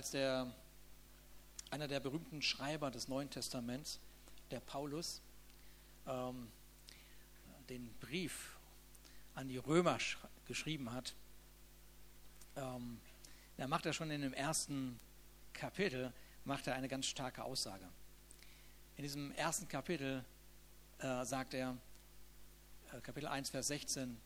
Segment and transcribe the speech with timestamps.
[0.00, 0.50] als der,
[1.68, 4.00] einer der berühmten Schreiber des Neuen Testaments,
[4.50, 5.20] der Paulus,
[6.06, 6.50] ähm,
[7.68, 8.56] den Brief
[9.34, 9.98] an die Römer
[10.46, 11.14] geschrieben hat,
[12.56, 12.98] ähm,
[13.58, 14.98] da macht er schon in dem ersten
[15.52, 16.14] Kapitel
[16.46, 17.86] macht er eine ganz starke Aussage.
[18.96, 20.24] In diesem ersten Kapitel
[21.00, 21.76] äh, sagt er,
[22.94, 24.18] äh, Kapitel 1, Vers 16,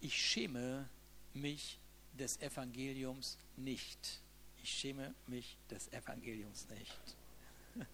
[0.00, 0.88] ich schäme
[1.34, 1.78] mich
[2.14, 4.21] des Evangeliums nicht.
[4.62, 7.16] Ich schäme mich des Evangeliums nicht.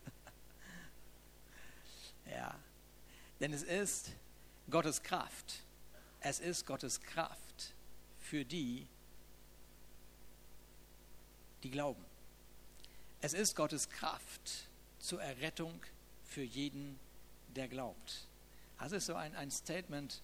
[2.30, 2.54] ja,
[3.40, 4.12] denn es ist
[4.70, 5.62] Gottes Kraft.
[6.20, 7.74] Es ist Gottes Kraft
[8.20, 8.86] für die,
[11.62, 12.04] die glauben.
[13.20, 15.80] Es ist Gottes Kraft zur Errettung
[16.24, 16.98] für jeden,
[17.56, 18.28] der glaubt.
[18.76, 20.20] Also ist so ein, ein Statement,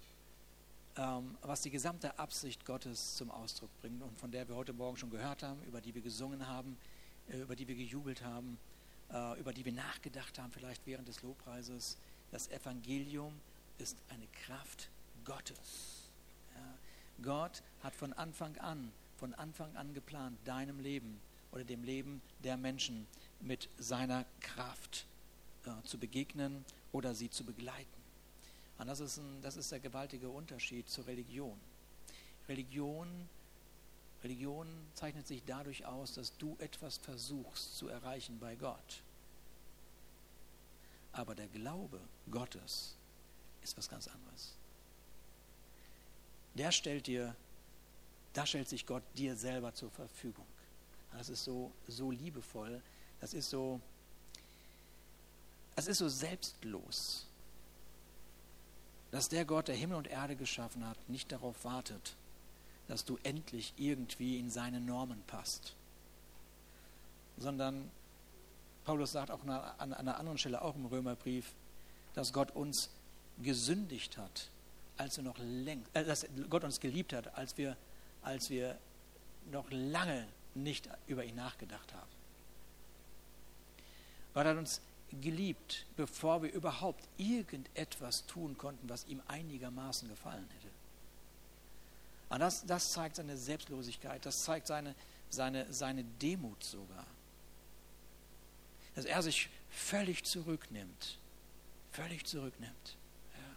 [0.97, 5.11] was die gesamte Absicht Gottes zum Ausdruck bringt und von der wir heute Morgen schon
[5.11, 6.77] gehört haben, über die wir gesungen haben,
[7.29, 8.59] äh, über die wir gejubelt haben,
[9.13, 11.97] äh, über die wir nachgedacht haben, vielleicht während des Lobpreises.
[12.31, 13.33] Das Evangelium
[13.79, 14.89] ist eine Kraft
[15.25, 16.05] Gottes.
[17.23, 21.21] Gott hat von Anfang an, von Anfang an geplant, deinem Leben
[21.53, 23.07] oder dem Leben der Menschen
[23.41, 25.07] mit seiner Kraft
[25.65, 28.04] äh, zu begegnen oder sie zu begleiten.
[28.79, 31.59] Und das ist, ein, das ist der gewaltige Unterschied zur Religion.
[32.49, 33.29] Religion.
[34.23, 39.03] Religion zeichnet sich dadurch aus, dass du etwas versuchst zu erreichen bei Gott.
[41.13, 42.01] Aber der Glaube
[42.31, 42.97] Gottes
[43.63, 44.55] ist was ganz anderes.
[46.55, 47.37] Der stellt dir,
[48.33, 50.47] da stellt sich Gott dir selber zur Verfügung.
[51.13, 52.83] Das ist so, so liebevoll,
[53.21, 53.81] das ist so,
[55.77, 57.27] das ist so selbstlos
[59.15, 62.17] dass der Gott, der Himmel und Erde geschaffen hat, nicht darauf wartet,
[62.89, 65.77] dass du endlich irgendwie in seine Normen passt,
[67.37, 67.89] sondern
[68.85, 71.53] Paulus sagt auch an einer anderen Stelle, auch im Römerbrief,
[72.15, 72.91] dass Gott uns
[73.41, 74.51] gesündigt hat,
[74.97, 77.77] als wir noch längst, äh, dass Gott uns geliebt hat, als wir,
[78.23, 78.77] als wir
[79.53, 80.27] noch lange
[80.57, 82.11] nicht über ihn nachgedacht haben.
[84.35, 84.81] Gott hat uns
[85.21, 90.73] geliebt, bevor wir überhaupt irgendetwas tun konnten, was ihm einigermaßen gefallen hätte.
[92.29, 94.95] Und das, das zeigt seine Selbstlosigkeit, das zeigt seine,
[95.31, 97.07] seine, seine Demut sogar.
[98.95, 101.19] Dass er sich völlig zurücknimmt,
[101.93, 102.97] völlig zurücknimmt.
[103.35, 103.57] Ja.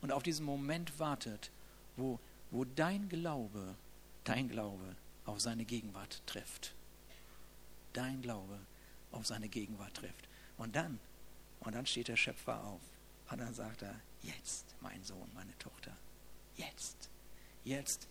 [0.00, 1.50] Und auf diesen Moment wartet,
[1.96, 2.18] wo,
[2.50, 3.74] wo dein Glaube,
[4.24, 6.74] dein Glaube auf seine Gegenwart trifft.
[7.92, 8.58] Dein Glaube
[9.16, 10.28] auf seine Gegenwart trifft.
[10.58, 10.98] Und dann,
[11.60, 12.80] und dann steht der Schöpfer auf.
[13.30, 15.92] Und dann sagt er, jetzt, mein Sohn, meine Tochter,
[16.56, 17.08] jetzt,
[17.64, 18.06] jetzt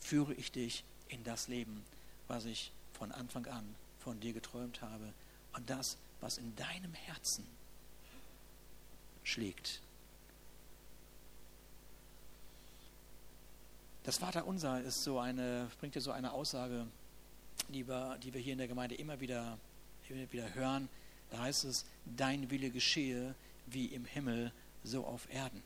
[0.00, 1.84] führe ich dich in das Leben,
[2.28, 5.12] was ich von Anfang an von dir geträumt habe
[5.54, 7.46] und das, was in deinem Herzen
[9.22, 9.80] schlägt.
[14.04, 16.86] Das Vaterunser ist so eine, bringt dir so eine Aussage,
[17.68, 19.58] die wir, die wir hier in der Gemeinde immer wieder
[20.10, 20.88] wieder hören,
[21.30, 23.34] da heißt es, dein Wille geschehe
[23.66, 24.52] wie im Himmel,
[24.82, 25.62] so auf Erden.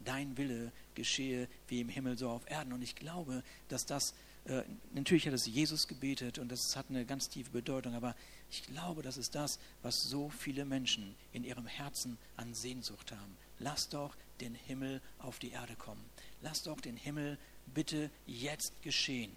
[0.00, 2.72] Dein Wille geschehe wie im Himmel, so auf Erden.
[2.72, 4.14] Und ich glaube, dass das,
[4.44, 8.14] äh, natürlich hat es Jesus gebetet und das hat eine ganz tiefe Bedeutung, aber
[8.50, 13.36] ich glaube, das ist das, was so viele Menschen in ihrem Herzen an Sehnsucht haben.
[13.58, 16.04] Lass doch den Himmel auf die Erde kommen.
[16.42, 17.38] Lass doch den Himmel
[17.74, 19.32] bitte jetzt geschehen.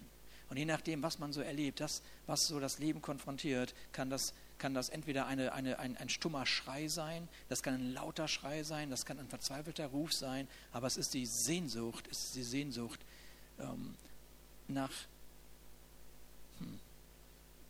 [0.52, 4.34] Und je nachdem, was man so erlebt, das, was so das Leben konfrontiert, kann das,
[4.58, 8.62] kann das entweder eine, eine, ein, ein stummer Schrei sein, das kann ein lauter Schrei
[8.62, 12.42] sein, das kann ein verzweifelter Ruf sein, aber es ist die Sehnsucht, es ist die
[12.42, 13.00] Sehnsucht
[13.60, 13.94] ähm,
[14.68, 14.92] nach,
[16.58, 16.78] hm,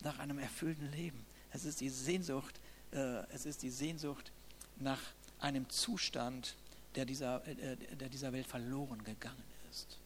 [0.02, 1.24] nach einem erfüllten Leben.
[1.52, 2.58] Es ist die Sehnsucht,
[2.90, 4.32] äh, es ist die Sehnsucht
[4.80, 5.00] nach
[5.38, 6.56] einem Zustand,
[6.96, 10.01] der dieser, äh, der dieser Welt verloren gegangen ist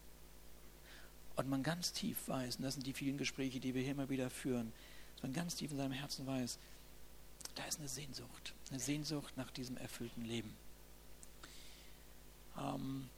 [1.36, 4.08] und man ganz tief weiß, und das sind die vielen Gespräche, die wir hier immer
[4.08, 4.72] wieder führen,
[5.14, 6.59] dass man ganz tief in seinem Herzen weiß,
[7.54, 10.54] da ist eine Sehnsucht, eine Sehnsucht nach diesem erfüllten Leben.
[12.59, 13.09] Ähm,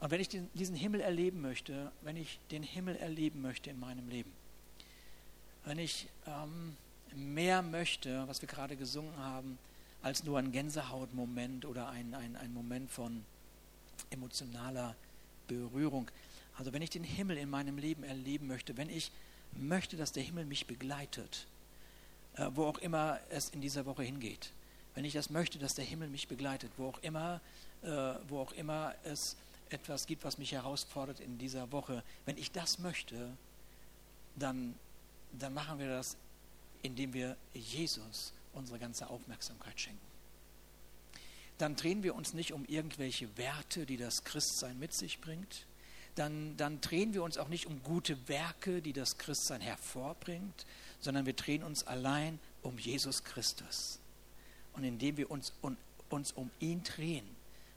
[0.00, 4.08] und wenn ich diesen Himmel erleben möchte, wenn ich den Himmel erleben möchte in meinem
[4.08, 4.30] Leben,
[5.64, 6.76] wenn ich ähm,
[7.14, 9.58] mehr möchte, was wir gerade gesungen haben,
[10.02, 13.24] als nur ein Gänsehautmoment oder ein, ein, ein Moment von
[14.10, 14.94] emotionaler
[15.48, 16.10] Berührung,
[16.56, 19.12] also wenn ich den Himmel in meinem Leben erleben möchte, wenn ich
[19.52, 21.46] möchte, dass der Himmel mich begleitet,
[22.36, 24.52] äh, wo auch immer es in dieser Woche hingeht,
[24.94, 27.40] wenn ich das möchte, dass der Himmel mich begleitet, wo auch immer,
[27.82, 27.88] äh,
[28.28, 29.36] wo auch immer es
[29.68, 33.36] etwas gibt, was mich herausfordert in dieser Woche, wenn ich das möchte,
[34.36, 34.74] dann
[35.38, 36.16] dann machen wir das,
[36.82, 40.00] indem wir Jesus unsere ganze Aufmerksamkeit schenken.
[41.58, 45.66] Dann drehen wir uns nicht um irgendwelche Werte, die das Christsein mit sich bringt.
[46.16, 50.66] Dann, dann drehen wir uns auch nicht um gute Werke, die das Christsein hervorbringt,
[50.98, 54.00] sondern wir drehen uns allein um Jesus Christus.
[54.72, 55.76] Und indem wir uns, un,
[56.10, 57.24] uns um ihn drehen,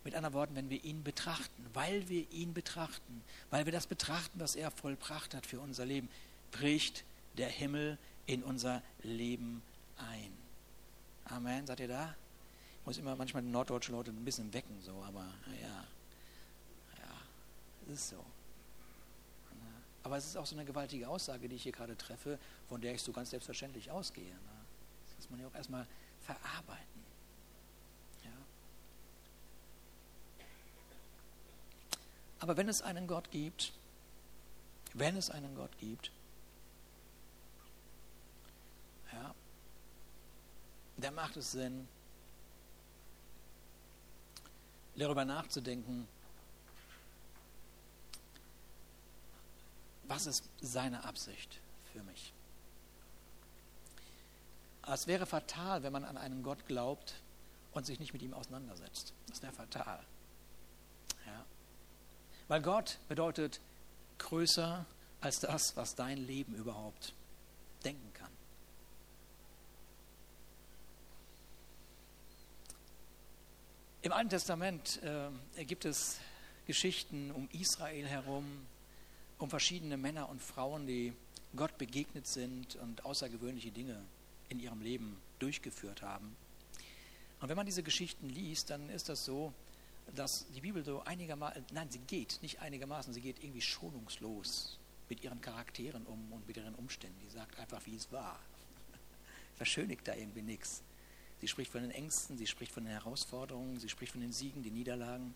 [0.03, 4.39] mit anderen Worten, wenn wir ihn betrachten, weil wir ihn betrachten, weil wir das betrachten,
[4.39, 6.09] was er vollbracht hat für unser Leben,
[6.51, 7.03] bricht
[7.37, 9.61] der Himmel in unser Leben
[9.97, 10.31] ein.
[11.25, 11.67] Amen.
[11.67, 12.15] Seid ihr da?
[12.79, 15.25] Ich muss immer manchmal die norddeutschen Leute ein bisschen wecken, so, aber
[15.61, 15.85] ja,
[17.89, 18.23] ist so.
[20.03, 22.93] Aber es ist auch so eine gewaltige Aussage, die ich hier gerade treffe, von der
[22.95, 24.33] ich so ganz selbstverständlich ausgehe.
[25.05, 25.85] Das muss man ja auch erstmal
[26.21, 27.03] verarbeiten.
[28.23, 28.31] Ja.
[32.39, 33.73] Aber wenn es einen Gott gibt,
[34.93, 36.11] wenn es einen Gott gibt,
[39.11, 39.35] ja,
[40.97, 41.87] dann macht es Sinn,
[44.95, 46.07] darüber nachzudenken,
[50.09, 51.61] was ist seine Absicht
[51.93, 52.33] für mich.
[54.87, 57.13] Es wäre fatal, wenn man an einen Gott glaubt
[57.73, 59.13] und sich nicht mit ihm auseinandersetzt.
[59.27, 60.03] Das wäre fatal.
[61.27, 61.45] Ja.
[62.47, 63.61] Weil Gott bedeutet
[64.17, 64.85] größer
[65.21, 67.13] als das, was dein Leben überhaupt
[67.83, 68.31] denken kann.
[74.01, 76.19] Im Alten Testament äh, gibt es
[76.65, 78.65] Geschichten um Israel herum,
[79.39, 81.13] um verschiedene Männer und Frauen, die
[81.55, 83.99] Gott begegnet sind und außergewöhnliche Dinge
[84.49, 86.35] in ihrem Leben durchgeführt haben.
[87.41, 89.53] Und wenn man diese Geschichten liest, dann ist das so,
[90.15, 94.77] dass die Bibel so einigermaßen, nein, sie geht nicht einigermaßen, sie geht irgendwie schonungslos
[95.07, 97.17] mit ihren Charakteren um und mit ihren Umständen.
[97.25, 98.39] Die sagt einfach, wie es war.
[99.55, 100.83] Verschönigt da irgendwie nichts.
[101.39, 104.61] Sie spricht von den Ängsten, sie spricht von den Herausforderungen, sie spricht von den Siegen,
[104.61, 105.33] den Niederlagen.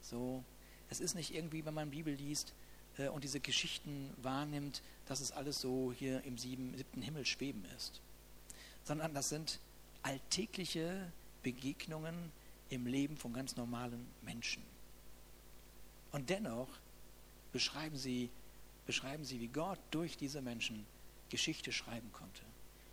[0.00, 0.44] So,
[0.88, 2.54] es ist nicht irgendwie, wenn man Bibel liest
[2.98, 7.64] äh, und diese Geschichten wahrnimmt, dass es alles so hier im sieben, siebten Himmel schweben
[7.76, 8.00] ist,
[8.84, 9.58] sondern das sind
[10.02, 11.10] alltägliche
[11.42, 12.14] Begegnungen
[12.68, 14.62] im Leben von ganz normalen Menschen.
[16.12, 16.68] Und dennoch
[17.52, 18.30] beschreiben sie,
[18.86, 20.86] beschreiben sie, wie Gott durch diese Menschen
[21.28, 22.42] Geschichte schreiben konnte.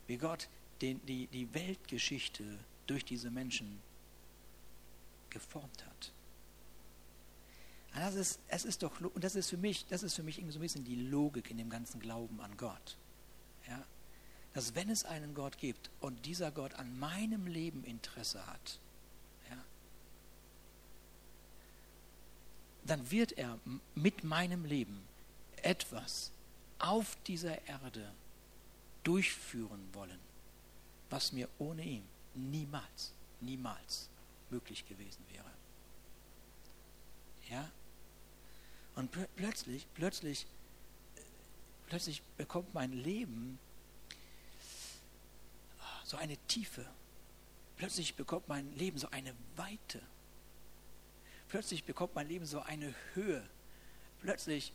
[0.08, 0.48] Wie Gott
[0.82, 2.44] den, die, die Weltgeschichte
[2.86, 3.80] durch diese Menschen
[5.30, 6.12] geformt hat.
[8.00, 10.54] Das ist, es ist doch, und das ist für mich, das ist für mich irgendwie
[10.54, 12.96] so ein bisschen die Logik in dem ganzen Glauben an Gott.
[13.68, 13.84] Ja?
[14.54, 18.80] Dass wenn es einen Gott gibt und dieser Gott an meinem Leben Interesse hat,
[19.50, 19.58] ja,
[22.86, 23.60] dann wird er
[23.96, 25.02] mit meinem Leben
[25.64, 26.32] etwas
[26.80, 28.12] auf dieser Erde
[29.04, 30.20] durchführen wollen
[31.10, 32.04] was mir ohne ihn
[32.36, 34.10] niemals, niemals
[34.50, 35.52] möglich gewesen wäre.
[37.50, 37.70] Ja?
[38.98, 40.48] Und pl plötzlich, plötzlich,
[41.88, 43.60] plötzlich bekommt mein Leben
[46.04, 46.84] so eine Tiefe.
[47.78, 50.02] Plötzlich bekommt mein Leben so eine Weite.
[51.48, 53.48] Plötzlich bekommt mein Leben so eine Höhe.
[54.22, 54.74] Plötzlich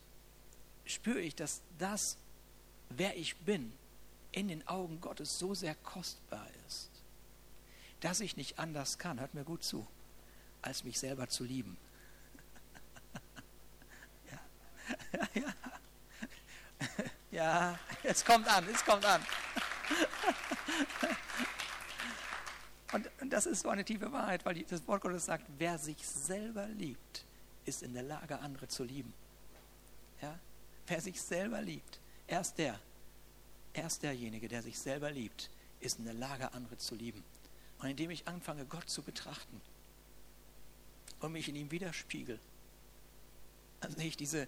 [0.85, 2.17] spüre ich, dass das,
[2.91, 3.73] wer ich bin,
[4.31, 6.91] in den Augen Gottes so sehr kostbar ist,
[7.99, 9.85] dass ich nicht anders kann, hört mir gut zu,
[10.63, 11.77] als mich selber zu lieben.
[15.35, 15.55] Ja.
[17.31, 19.23] ja, es kommt an, es kommt an.
[22.93, 26.07] Und, und, das ist so eine tiefe Wahrheit, weil das Wort Gottes sagt, wer sich
[26.07, 27.25] selber liebt,
[27.65, 29.15] ist in der Lage, andere zu lieben.
[30.21, 30.39] Ja?
[30.87, 32.79] Wer sich selber liebt, erst der
[33.75, 35.51] Erst derjenige, der sich selber liebt,
[35.81, 37.25] ist in der Lage, andere zu lieben.
[37.79, 39.61] Und indem ich anfange, Gott zu betrachten
[41.21, 42.39] und mich in ihm widerspiegel,
[43.81, 44.47] dann sehe ich diese,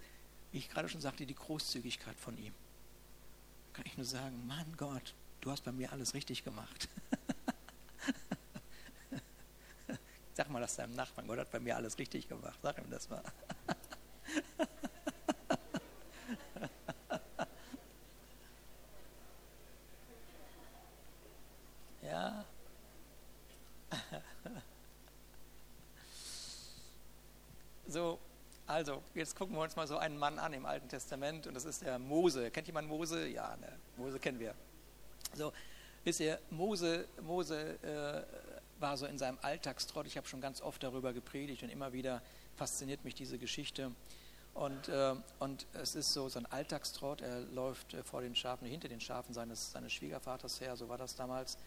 [0.54, 2.54] wie ich gerade schon sagte, die Großzügigkeit von ihm.
[3.72, 6.88] Kann ich nur sagen, Mann Gott, du hast bei mir alles richtig gemacht.
[10.34, 12.56] Sag mal das deinem Nachbarn, Gott hat bei mir alles richtig gemacht.
[12.62, 13.20] Sag ihm das mal.
[28.74, 31.64] Also, jetzt gucken wir uns mal so einen Mann an im Alten Testament und das
[31.64, 32.50] ist der Mose.
[32.50, 33.26] Kennt jemand Mose?
[33.28, 34.54] Ja, ne, Mose kennen wir.
[35.34, 35.52] So,
[36.04, 40.06] wisst ihr, Mose, Mose äh, war so in seinem Alltagstrott.
[40.06, 42.22] Ich habe schon ganz oft darüber gepredigt und immer wieder
[42.56, 43.92] fasziniert mich diese Geschichte.
[44.54, 47.20] Und, äh, und es ist so, so ein Alltagstrott.
[47.20, 50.98] Er läuft äh, vor den Schafen, hinter den Schafen seines, seines Schwiegervaters her, so war
[50.98, 51.58] das damals.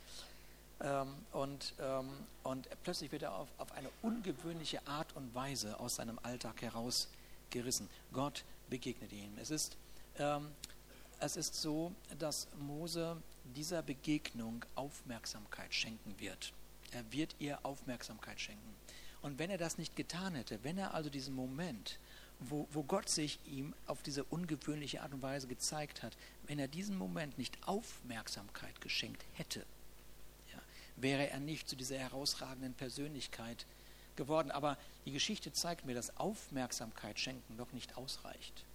[0.80, 2.10] Ähm, und, ähm,
[2.44, 6.62] und plötzlich wird er auf, auf eine ungewöhnliche Art und Weise aus seinem Alltag
[7.48, 7.90] herausgerissen.
[8.14, 9.38] Gott begegnet ihm.
[9.38, 9.78] Es ist,
[10.18, 10.50] ähm,
[11.20, 13.22] es ist so, dass Mose
[13.56, 16.54] dieser Begegnung Aufmerksamkeit schenken wird.
[16.92, 18.76] Er wird ihr Aufmerksamkeit schenken.
[19.22, 22.00] Und wenn er das nicht getan hätte, wenn er also diesen Moment,
[22.40, 26.68] wo, wo Gott sich ihm auf diese ungewöhnliche Art und Weise gezeigt hat, wenn er
[26.68, 29.66] diesen Moment nicht Aufmerksamkeit geschenkt hätte,
[30.54, 30.62] ja,
[30.98, 33.66] wäre er nicht zu dieser herausragenden Persönlichkeit
[34.18, 34.52] geworden.
[34.52, 38.66] Aber die Geschichte zeigt mir, dass Aufmerksamkeit schenken noch nicht ausreicht.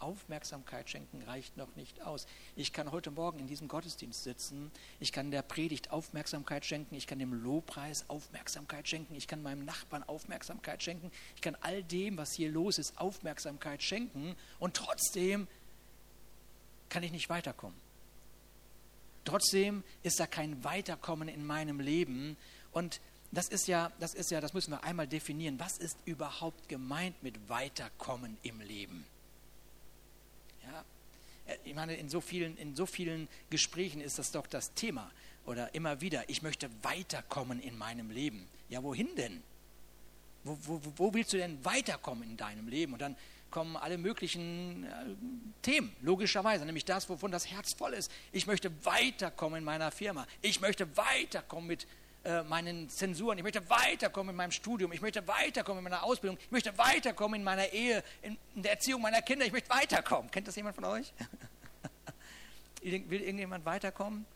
[0.00, 2.26] Aufmerksamkeit schenken reicht noch nicht aus.
[2.56, 7.06] Ich kann heute Morgen in diesem Gottesdienst sitzen, ich kann der Predigt Aufmerksamkeit schenken, ich
[7.06, 12.16] kann dem Lobpreis Aufmerksamkeit schenken, ich kann meinem Nachbarn Aufmerksamkeit schenken, ich kann all dem,
[12.16, 15.46] was hier los ist, Aufmerksamkeit schenken und trotzdem
[16.88, 17.76] kann ich nicht weiterkommen.
[19.24, 22.36] Trotzdem ist da kein Weiterkommen in meinem Leben
[22.72, 23.00] und
[23.32, 25.58] das ist ja, das ist ja, das müssen wir einmal definieren.
[25.58, 29.04] Was ist überhaupt gemeint mit Weiterkommen im Leben?
[30.64, 30.84] Ja,
[31.46, 35.10] äh, ich meine, in so, vielen, in so vielen Gesprächen ist das doch das Thema.
[35.46, 38.46] Oder immer wieder, ich möchte weiterkommen in meinem Leben.
[38.68, 39.42] Ja, wohin denn?
[40.44, 42.94] Wo, wo, wo willst du denn weiterkommen in deinem Leben?
[42.94, 43.16] Und dann
[43.50, 44.88] kommen alle möglichen äh,
[45.62, 48.10] Themen, logischerweise, nämlich das, wovon das Herz voll ist.
[48.32, 50.26] Ich möchte weiterkommen in meiner Firma.
[50.40, 51.86] Ich möchte weiterkommen mit
[52.24, 53.38] äh, meinen Zensuren.
[53.38, 54.92] Ich möchte weiterkommen in meinem Studium.
[54.92, 56.38] Ich möchte weiterkommen in meiner Ausbildung.
[56.38, 59.46] Ich möchte weiterkommen in meiner Ehe, in, der Erziehung meiner Kinder.
[59.46, 60.30] Ich möchte weiterkommen.
[60.30, 61.12] Kennt das jemand von euch?
[62.82, 64.26] Will irgendjemand weiterkommen?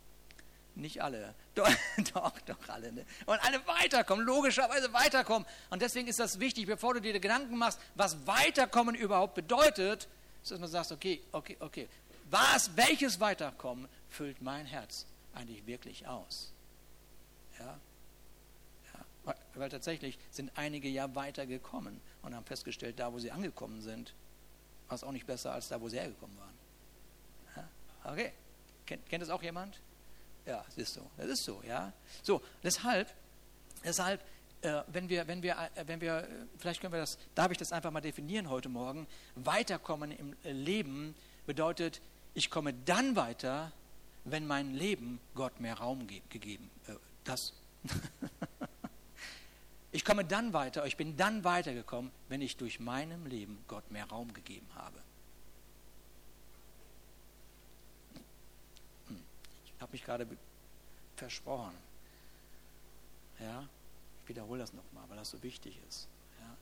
[0.75, 1.35] Nicht alle.
[1.55, 1.69] Doch,
[2.13, 2.91] doch, doch alle.
[2.91, 3.05] Ne?
[3.25, 5.47] Und alle weiterkommen, logischerweise weiterkommen.
[5.69, 10.09] Und deswegen ist das wichtig, bevor du dir Gedanken machst, was weiterkommen überhaupt bedeutet,
[10.49, 11.87] dass man sagt, okay, okay, okay,
[12.29, 16.51] was, welches Weiterkommen füllt mein Herz eigentlich wirklich aus?
[17.59, 17.79] Ja?
[18.93, 24.13] Ja, weil tatsächlich sind einige ja weitergekommen und haben festgestellt, da wo sie angekommen sind,
[24.87, 26.53] war es auch nicht besser als da, wo sie hergekommen waren.
[27.55, 28.11] Ja?
[28.11, 28.31] Okay,
[28.85, 29.79] kennt, kennt das auch jemand?
[30.45, 31.01] Ja, das ist so.
[31.17, 31.91] Das ist so, ja.
[32.21, 33.11] So, deshalb,
[33.83, 34.21] deshalb,
[34.61, 37.57] äh, wenn wir, wenn wir, äh, wenn wir, äh, vielleicht können wir das, darf ich
[37.57, 39.07] das einfach mal definieren heute Morgen.
[39.35, 41.15] Weiterkommen im Leben
[41.47, 42.01] bedeutet,
[42.35, 43.71] ich komme dann weiter,
[44.23, 46.93] wenn mein Leben Gott mehr Raum gegeben, äh,
[47.25, 47.53] das.
[49.91, 54.05] ich komme dann weiter, ich bin dann weitergekommen, wenn ich durch meinem Leben Gott mehr
[54.05, 54.97] Raum gegeben habe.
[59.07, 59.23] Hm.
[59.65, 60.27] Ich habe mich gerade
[61.15, 61.73] versprochen.
[63.39, 63.67] Ja,
[64.23, 66.07] ich wiederhole das nochmal, weil das so wichtig ist.
[66.39, 66.55] Ja.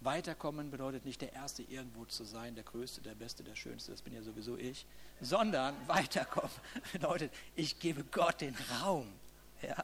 [0.00, 4.02] Weiterkommen bedeutet nicht der Erste irgendwo zu sein, der Größte, der Beste, der Schönste, das
[4.02, 4.86] bin ja sowieso ich,
[5.20, 6.50] sondern weiterkommen
[6.92, 9.12] bedeutet, ich gebe Gott den Raum.
[9.62, 9.82] Ja?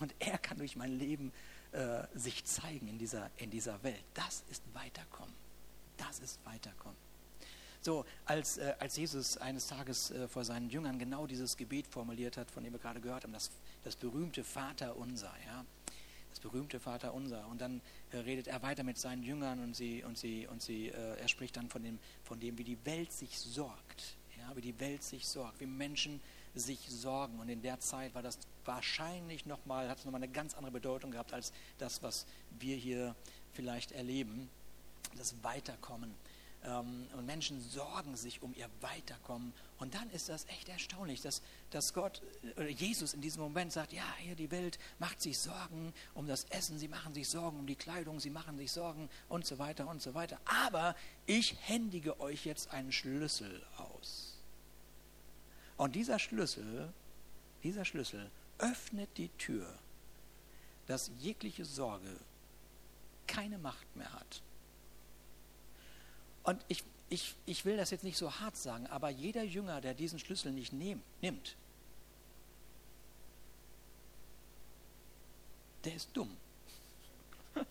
[0.00, 1.32] Und er kann durch mein Leben
[1.72, 4.04] äh, sich zeigen in dieser, in dieser Welt.
[4.14, 5.34] Das ist Weiterkommen.
[5.96, 6.96] Das ist Weiterkommen.
[7.80, 12.38] So, als, äh, als Jesus eines Tages äh, vor seinen Jüngern genau dieses Gebet formuliert
[12.38, 13.50] hat, von dem wir gerade gehört haben, das,
[13.84, 15.66] das berühmte Vater unser, ja,
[16.30, 17.46] das berühmte Vater unser.
[17.48, 20.88] Und dann äh, redet er weiter mit seinen Jüngern und sie und sie und sie,
[20.88, 24.62] äh, er spricht dann von dem, von dem, wie die Welt sich sorgt, ja, wie
[24.62, 26.20] die Welt sich sorgt, wie Menschen
[26.54, 27.38] sich sorgen.
[27.38, 31.10] Und in der Zeit war das wahrscheinlich nochmal, hat es nochmal eine ganz andere Bedeutung
[31.10, 32.26] gehabt als das, was
[32.58, 33.14] wir hier
[33.52, 34.48] vielleicht erleben.
[35.16, 36.14] Das Weiterkommen.
[36.64, 39.52] Ähm, und Menschen sorgen sich um ihr Weiterkommen.
[39.78, 42.22] Und dann ist das echt erstaunlich, dass, dass Gott
[42.56, 46.44] oder Jesus in diesem Moment sagt, ja, hier die Welt macht sich Sorgen um das
[46.44, 49.88] Essen, sie machen sich Sorgen um die Kleidung, sie machen sich Sorgen und so weiter
[49.88, 50.40] und so weiter.
[50.44, 50.96] Aber
[51.26, 54.33] ich händige euch jetzt einen Schlüssel aus.
[55.76, 56.92] Und dieser Schlüssel,
[57.62, 59.66] dieser Schlüssel öffnet die Tür,
[60.86, 62.16] dass jegliche Sorge
[63.26, 64.42] keine Macht mehr hat.
[66.44, 69.94] Und ich, ich, ich will das jetzt nicht so hart sagen, aber jeder Jünger, der
[69.94, 71.56] diesen Schlüssel nicht nehm, nimmt,
[75.84, 76.36] der ist dumm.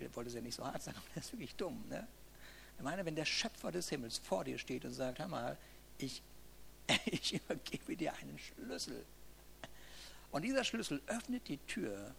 [0.00, 1.82] Ich wollte es ja nicht so hart sagen, aber der ist wirklich dumm.
[1.88, 2.06] Ne?
[2.76, 5.58] Ich meine, wenn der Schöpfer des Himmels vor dir steht und sagt, hör mal,
[5.98, 6.22] ich
[7.06, 9.04] ich übergebe dir einen Schlüssel.
[10.30, 12.14] Und dieser Schlüssel öffnet die Tür,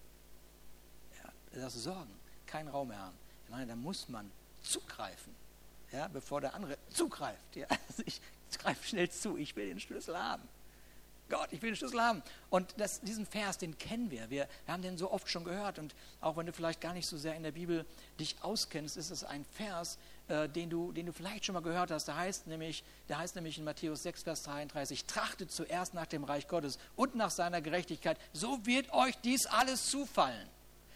[1.18, 2.14] ja, das Sorgen,
[2.46, 3.18] kein Raum mehr haben.
[3.46, 5.36] Ich meine, da muss man zugreifen,
[5.92, 7.56] ja, bevor der andere zugreift.
[7.56, 7.68] Ja.
[7.88, 8.22] Also ich
[8.58, 10.48] greife schnell zu, ich will den Schlüssel haben.
[11.30, 12.24] Gott ich will den Schlüssel haben.
[12.50, 14.30] Und das, diesen Vers, den kennen wir.
[14.30, 14.48] wir.
[14.66, 15.80] Wir haben den so oft schon gehört.
[15.80, 17.86] Und auch wenn du vielleicht gar nicht so sehr in der Bibel
[18.20, 21.92] dich auskennst, ist es ein Vers, äh, den, du, den du vielleicht schon mal gehört
[21.92, 22.08] hast.
[22.08, 26.24] Der heißt, nämlich, der heißt nämlich in Matthäus 6, Vers 33, trachtet zuerst nach dem
[26.24, 30.48] Reich Gottes und nach seiner Gerechtigkeit, so wird euch dies alles zufallen.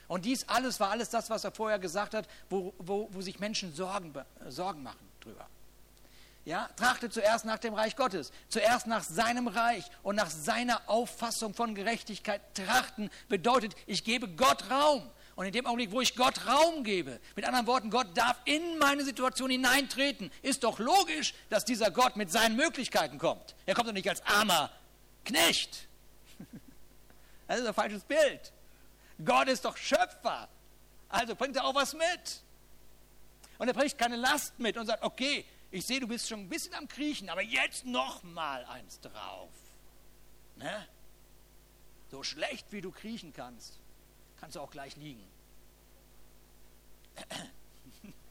[0.07, 3.39] Und dies alles war alles das, was er vorher gesagt hat, wo, wo, wo sich
[3.39, 4.13] Menschen Sorgen,
[4.49, 5.47] Sorgen machen drüber.
[6.45, 11.53] Ja, trachte zuerst nach dem Reich Gottes, zuerst nach seinem Reich und nach seiner Auffassung
[11.53, 12.41] von Gerechtigkeit.
[12.53, 15.09] Trachten bedeutet, ich gebe Gott Raum.
[15.35, 18.77] Und in dem Augenblick, wo ich Gott Raum gebe, mit anderen Worten, Gott darf in
[18.77, 23.55] meine Situation hineintreten, ist doch logisch, dass dieser Gott mit seinen Möglichkeiten kommt.
[23.65, 24.69] Er kommt doch nicht als armer
[25.25, 25.87] Knecht.
[27.45, 28.53] Das ist ein falsches Bild.
[29.23, 30.47] Gott ist doch Schöpfer.
[31.09, 32.41] Also bringt er auch was mit.
[33.59, 36.49] Und er bringt keine Last mit und sagt, okay, ich sehe, du bist schon ein
[36.49, 39.49] bisschen am Kriechen, aber jetzt noch mal eins drauf.
[40.55, 40.87] Ne?
[42.11, 43.79] So schlecht wie du kriechen kannst,
[44.39, 45.27] kannst du auch gleich liegen.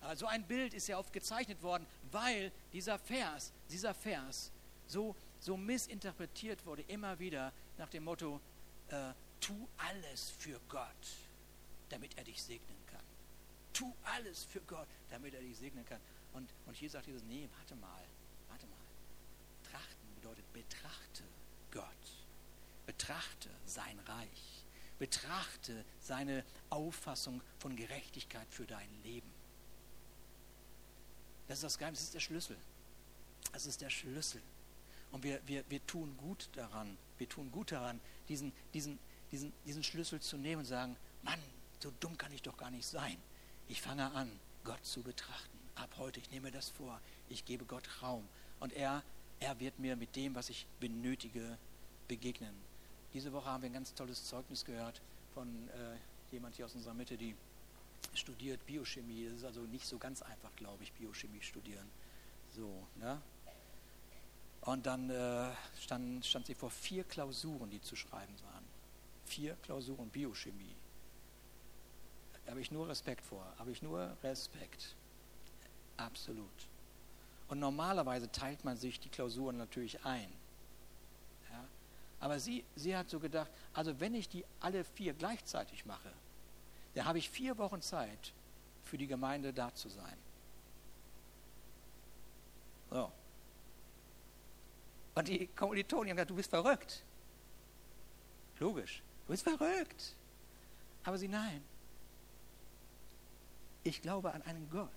[0.00, 4.50] Also ein Bild ist ja oft gezeichnet worden, weil dieser Vers, dieser Vers
[4.86, 8.40] so, so missinterpretiert wurde, immer wieder nach dem Motto,
[8.88, 10.88] äh, tu alles für Gott,
[11.90, 12.77] damit er dich segnen kann.
[13.72, 16.00] Tu alles für Gott, damit er dich segnen kann.
[16.32, 18.04] Und, und hier sagt Jesus, nee, warte mal,
[18.48, 18.76] warte mal.
[19.70, 21.24] Trachten bedeutet, betrachte
[21.70, 21.84] Gott.
[22.86, 24.64] Betrachte sein Reich.
[24.98, 29.30] Betrachte seine Auffassung von Gerechtigkeit für dein Leben.
[31.46, 32.56] Das ist das Geheimnis, das ist der Schlüssel.
[33.52, 34.42] Das ist der Schlüssel.
[35.10, 38.98] Und wir, wir, wir tun gut daran, wir tun gut daran, diesen, diesen,
[39.30, 41.40] diesen, diesen Schlüssel zu nehmen und sagen, Mann,
[41.82, 43.16] so dumm kann ich doch gar nicht sein.
[43.68, 44.30] Ich fange an,
[44.64, 45.58] Gott zu betrachten.
[45.74, 48.26] Ab heute, ich nehme das vor, ich gebe Gott Raum.
[48.60, 49.02] Und er,
[49.40, 51.58] er wird mir mit dem, was ich benötige,
[52.08, 52.54] begegnen.
[53.12, 55.00] Diese Woche haben wir ein ganz tolles Zeugnis gehört
[55.34, 57.34] von äh, jemand hier aus unserer Mitte, die
[58.14, 59.26] studiert Biochemie.
[59.26, 61.88] Es ist also nicht so ganz einfach, glaube ich, Biochemie studieren.
[62.54, 63.20] So, ne?
[64.62, 68.64] Und dann äh, stand, stand sie vor vier Klausuren, die zu schreiben waren.
[69.26, 70.74] Vier Klausuren Biochemie.
[72.48, 73.44] Habe ich nur Respekt vor.
[73.58, 74.94] Habe ich nur Respekt.
[75.96, 76.46] Absolut.
[77.48, 80.32] Und normalerweise teilt man sich die Klausuren natürlich ein.
[81.50, 81.64] Ja?
[82.20, 86.10] Aber sie, sie hat so gedacht, also wenn ich die alle vier gleichzeitig mache,
[86.94, 88.32] dann habe ich vier Wochen Zeit,
[88.84, 90.16] für die Gemeinde da zu sein.
[92.90, 93.12] So.
[95.14, 97.02] Und die Kommilitonen haben gesagt, du bist verrückt.
[98.58, 100.14] Logisch, du bist verrückt.
[101.04, 101.62] Aber sie, nein.
[103.88, 104.90] Ich glaube an einen Gott.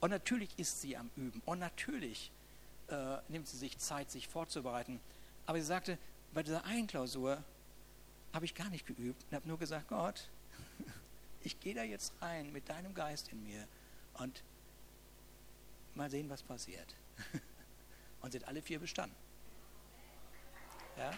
[0.00, 1.42] Und natürlich ist sie am Üben.
[1.44, 2.32] Und natürlich
[2.88, 4.98] äh, nimmt sie sich Zeit, sich vorzubereiten.
[5.44, 5.98] Aber sie sagte,
[6.32, 7.44] bei dieser einen Klausur
[8.32, 10.30] habe ich gar nicht geübt und habe nur gesagt, Gott,
[11.42, 13.68] ich gehe da jetzt rein mit deinem Geist in mir
[14.14, 14.42] und
[15.94, 16.94] mal sehen, was passiert.
[18.22, 19.14] und sind alle vier bestanden.
[20.96, 21.10] Ja?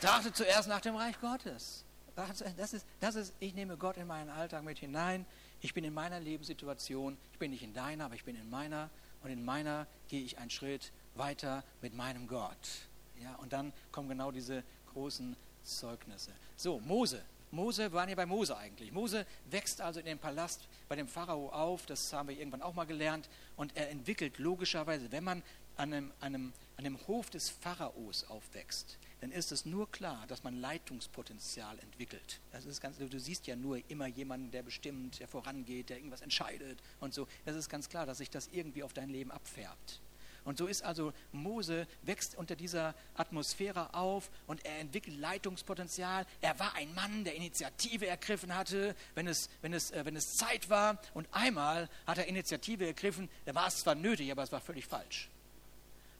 [0.00, 1.84] Trachte zuerst nach dem Reich Gottes.
[2.16, 5.26] Das ist, das ist, ich nehme Gott in meinen Alltag mit hinein.
[5.60, 8.90] Ich bin in meiner Lebenssituation, ich bin nicht in deiner, aber ich bin in meiner.
[9.22, 12.88] Und in meiner gehe ich einen Schritt weiter mit meinem Gott.
[13.22, 16.32] Ja, und dann kommen genau diese großen Zeugnisse.
[16.56, 18.92] So, Mose, Mose, wir waren ja bei Mose eigentlich.
[18.92, 22.74] Mose wächst also in dem Palast bei dem Pharao auf, das haben wir irgendwann auch
[22.74, 25.42] mal gelernt, und er entwickelt logischerweise, wenn man
[25.80, 30.60] an einem, einem, einem Hof des Pharaos aufwächst, dann ist es nur klar, dass man
[30.60, 32.40] Leitungspotenzial entwickelt.
[32.52, 36.20] Das ist ganz, du siehst ja nur immer jemanden, der bestimmt, der vorangeht, der irgendwas
[36.20, 37.26] entscheidet und so.
[37.46, 40.00] Das ist ganz klar, dass sich das irgendwie auf dein Leben abfärbt.
[40.44, 46.26] Und so ist also Mose, wächst unter dieser Atmosphäre auf und er entwickelt Leitungspotenzial.
[46.40, 50.36] Er war ein Mann, der Initiative ergriffen hatte, wenn es, wenn es, äh, wenn es
[50.36, 51.00] Zeit war.
[51.14, 54.86] Und einmal hat er Initiative ergriffen, da war es zwar nötig, aber es war völlig
[54.86, 55.30] falsch.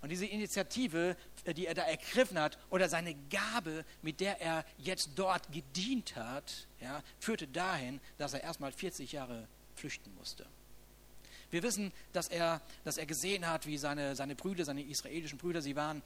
[0.03, 4.65] Und diese Initiative, äh, die er da ergriffen hat, oder seine Gabe, mit der er
[4.79, 10.47] jetzt dort gedient hat, ja, führte dahin, dass er erstmal 40 Jahre flüchten musste.
[11.51, 15.61] Wir wissen, dass er, dass er gesehen hat, wie seine, seine Brüder, seine israelischen Brüder,
[15.61, 16.03] sie waren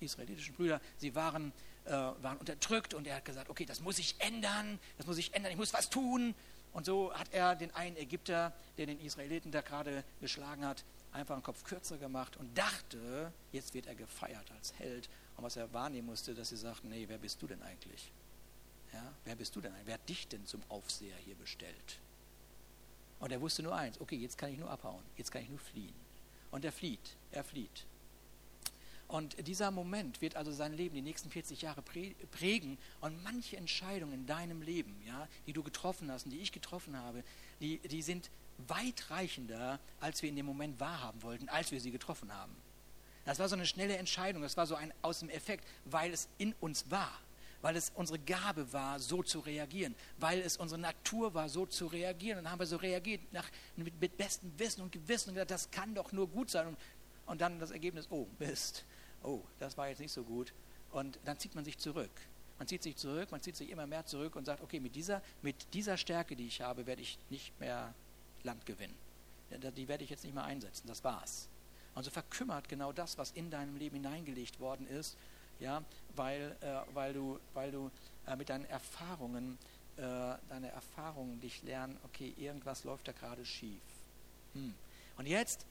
[0.00, 1.52] israelitischen Brüder, sie waren,
[1.84, 5.32] äh, waren unterdrückt und er hat gesagt, okay, das muss ich ändern, das muss ich
[5.34, 6.34] ändern, ich muss was tun.
[6.72, 11.34] Und so hat er den einen Ägypter, der den Israeliten da gerade geschlagen hat, einfach
[11.34, 15.08] einen Kopf kürzer gemacht und dachte, jetzt wird er gefeiert als Held.
[15.36, 18.12] Und was er wahrnehmen musste, dass sie sagten, nee, wer bist du denn eigentlich?
[18.92, 19.72] Ja, wer bist du denn?
[19.84, 22.00] Wer hat dich denn zum Aufseher hier bestellt?
[23.20, 25.58] Und er wusste nur eins, okay, jetzt kann ich nur abhauen, jetzt kann ich nur
[25.58, 25.94] fliehen.
[26.50, 27.86] Und er flieht, er flieht.
[29.12, 32.78] Und dieser Moment wird also sein Leben die nächsten 40 Jahre prägen.
[33.02, 36.96] Und manche Entscheidungen in deinem Leben, ja, die du getroffen hast und die ich getroffen
[36.96, 37.22] habe,
[37.60, 38.30] die, die sind
[38.68, 42.54] weitreichender, als wir in dem Moment wahrhaben wollten, als wir sie getroffen haben.
[43.24, 46.28] Das war so eine schnelle Entscheidung, das war so ein aus dem Effekt, weil es
[46.38, 47.12] in uns war,
[47.60, 51.86] weil es unsere Gabe war, so zu reagieren, weil es unsere Natur war, so zu
[51.86, 52.38] reagieren.
[52.38, 55.52] Und dann haben wir so reagiert nach, mit, mit bestem Wissen und Gewissen und gesagt,
[55.52, 56.66] das kann doch nur gut sein.
[56.66, 56.78] Und,
[57.26, 58.84] und dann das Ergebnis, oh Mist,
[59.22, 60.52] oh, das war jetzt nicht so gut.
[60.90, 62.10] Und dann zieht man sich zurück.
[62.58, 65.22] Man zieht sich zurück, man zieht sich immer mehr zurück und sagt, okay, mit dieser,
[65.42, 67.94] mit dieser Stärke, die ich habe, werde ich nicht mehr
[68.44, 68.94] Land gewinnen.
[69.50, 71.48] Die werde ich jetzt nicht mehr einsetzen, das war's.
[71.94, 75.16] Und so verkümmert genau das, was in deinem Leben hineingelegt worden ist,
[75.60, 75.82] ja,
[76.16, 77.90] weil, äh, weil du, weil du
[78.26, 79.58] äh, mit deinen Erfahrungen,
[79.96, 80.02] äh,
[80.48, 83.82] deine Erfahrungen dich lernen, okay, irgendwas läuft da gerade schief.
[84.54, 84.74] Hm.
[85.18, 85.66] Und jetzt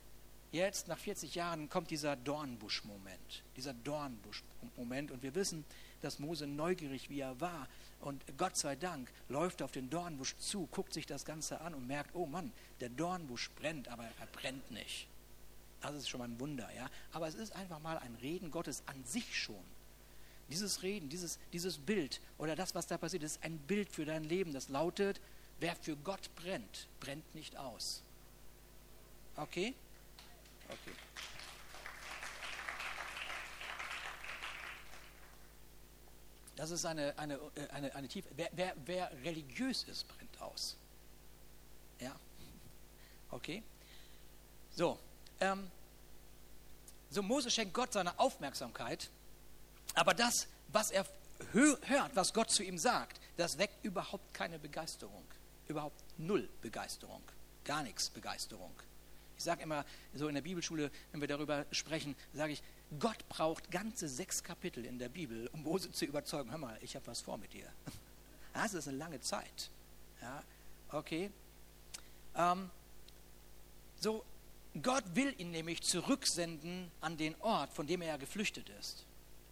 [0.52, 3.44] Jetzt, nach 40 Jahren, kommt dieser Dornbusch-Moment.
[3.56, 5.12] Dieser Dornbusch-Moment.
[5.12, 5.64] Und wir wissen,
[6.02, 7.68] dass Mose neugierig wie er war.
[8.00, 11.88] Und Gott sei Dank läuft auf den Dornbusch zu, guckt sich das Ganze an und
[11.88, 15.08] merkt, oh Mann, der Dornbusch brennt, aber er brennt nicht.
[15.82, 16.90] Das ist schon mal ein Wunder, ja.
[17.12, 19.64] Aber es ist einfach mal ein Reden Gottes an sich schon.
[20.50, 24.24] Dieses Reden, dieses, dieses Bild oder das, was da passiert, ist ein Bild für dein
[24.24, 24.54] Leben.
[24.54, 25.22] Das lautet,
[25.60, 28.04] wer für Gott brennt, brennt nicht aus.
[29.38, 29.74] Okay?
[30.68, 30.96] Okay.
[36.62, 38.30] Das ist eine, eine, äh, eine, eine tiefe.
[38.36, 40.78] Wer, wer, wer religiös ist, brennt aus.
[42.00, 42.16] Ja.
[43.32, 43.64] Okay.
[44.76, 45.00] So.
[45.40, 45.72] Ähm,
[47.10, 49.10] so, Mose schenkt Gott seine Aufmerksamkeit,
[49.96, 51.04] aber das, was er
[51.52, 55.26] hört, was Gott zu ihm sagt, das weckt überhaupt keine Begeisterung.
[55.68, 57.24] Überhaupt null Begeisterung.
[57.64, 58.76] Gar nichts Begeisterung.
[59.42, 62.62] Ich sage immer so in der Bibelschule, wenn wir darüber sprechen, sage ich,
[63.00, 66.96] Gott braucht ganze sechs Kapitel in der Bibel, um Mose zu überzeugen, hör mal, ich
[66.96, 67.66] habe was vor mit dir.
[68.54, 69.72] Das ist eine lange Zeit.
[70.22, 70.44] Ja,
[70.92, 71.32] okay.
[72.36, 72.70] Ähm,
[74.00, 74.24] so,
[74.80, 79.06] Gott will ihn nämlich zurücksenden an den Ort, von dem er geflüchtet ist.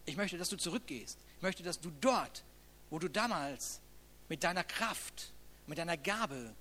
[0.06, 1.18] Ich möchte, dass du zurückgehst.
[1.38, 2.44] Ich möchte, dass du dort,
[2.92, 3.82] wo du damals
[4.28, 5.32] mit deiner Kraft,
[5.66, 6.54] mit deiner Gabe,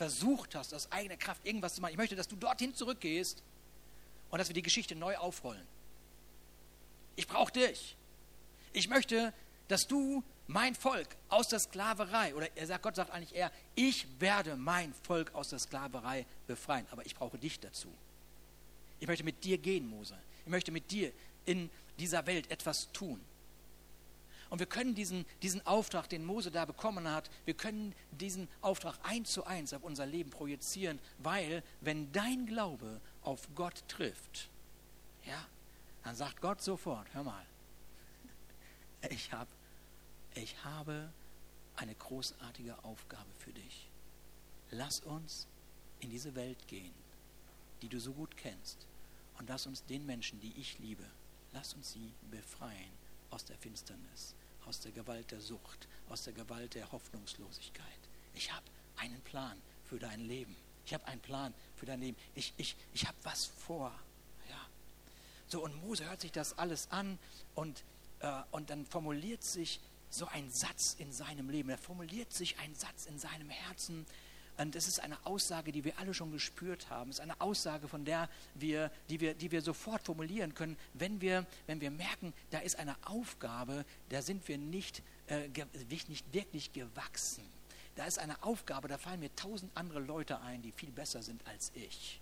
[0.00, 1.92] versucht hast, aus eigener Kraft irgendwas zu machen.
[1.92, 3.42] Ich möchte, dass du dorthin zurückgehst
[4.30, 5.66] und dass wir die Geschichte neu aufrollen.
[7.16, 7.98] Ich brauche dich.
[8.72, 9.34] Ich möchte,
[9.68, 14.06] dass du mein Volk aus der Sklaverei, oder er sagt, Gott sagt eigentlich eher, ich
[14.18, 17.92] werde mein Volk aus der Sklaverei befreien, aber ich brauche dich dazu.
[19.00, 20.16] Ich möchte mit dir gehen, Mose.
[20.46, 21.12] Ich möchte mit dir
[21.44, 23.20] in dieser Welt etwas tun.
[24.50, 28.98] Und wir können diesen, diesen Auftrag, den Mose da bekommen hat, wir können diesen Auftrag
[29.04, 34.50] eins zu eins auf unser Leben projizieren, weil wenn dein Glaube auf Gott trifft,
[35.24, 35.46] ja,
[36.02, 37.46] dann sagt Gott sofort, hör mal,
[39.08, 39.46] ich, hab,
[40.34, 41.10] ich habe
[41.76, 43.88] eine großartige Aufgabe für dich.
[44.72, 45.46] Lass uns
[46.00, 46.92] in diese Welt gehen,
[47.82, 48.86] die du so gut kennst,
[49.38, 51.04] und lass uns den Menschen, die ich liebe,
[51.52, 52.90] lass uns sie befreien
[53.30, 54.34] aus der Finsternis
[54.66, 57.86] aus der Gewalt der Sucht, aus der Gewalt der Hoffnungslosigkeit.
[58.34, 58.64] Ich habe
[58.96, 60.56] einen Plan für dein Leben.
[60.86, 62.16] Ich habe einen Plan für dein Leben.
[62.34, 63.92] Ich, ich, ich habe was vor.
[64.48, 64.66] Ja.
[65.48, 67.18] So, und Mose hört sich das alles an
[67.54, 67.84] und,
[68.20, 71.70] äh, und dann formuliert sich so ein Satz in seinem Leben.
[71.70, 74.06] Er formuliert sich ein Satz in seinem Herzen,
[74.60, 77.10] und es ist eine Aussage, die wir alle schon gespürt haben.
[77.10, 81.20] Es ist eine Aussage, von der wir, die wir, die wir sofort formulieren können, wenn
[81.22, 85.48] wir, wenn wir merken, da ist eine Aufgabe, da sind wir nicht, äh,
[86.08, 87.42] nicht wirklich gewachsen.
[87.96, 91.40] Da ist eine Aufgabe, da fallen mir tausend andere Leute ein, die viel besser sind
[91.46, 92.20] als ich.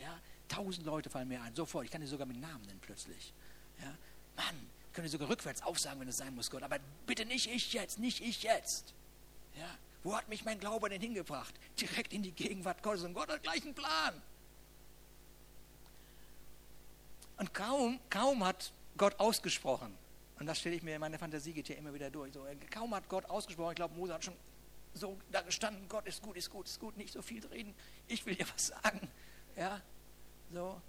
[0.00, 0.16] Ja,
[0.48, 1.86] tausend Leute fallen mir ein, sofort.
[1.86, 3.32] Ich kann die sogar mit Namen nennen plötzlich.
[3.80, 3.92] Ja,
[4.36, 4.54] Mann,
[4.88, 6.62] ich könnte sogar rückwärts aufsagen, wenn es sein muss, Gott.
[6.62, 8.94] Aber bitte nicht ich jetzt, nicht ich jetzt.
[9.56, 11.54] Ja, wo hat mich mein Glaube denn hingebracht?
[11.80, 13.02] Direkt in die Gegenwart Gottes.
[13.02, 14.22] Und Gott hat gleich einen Plan.
[17.36, 19.92] Und kaum, kaum hat Gott ausgesprochen,
[20.38, 22.94] und das stelle ich mir in meiner Fantasie geht hier immer wieder durch, so, kaum
[22.94, 24.36] hat Gott ausgesprochen, ich glaube, Mose hat schon
[24.94, 27.74] so da gestanden, Gott ist gut, ist gut, ist gut, nicht so viel reden,
[28.06, 29.08] ich will dir was sagen.
[29.56, 29.80] Ja,
[30.52, 30.80] so.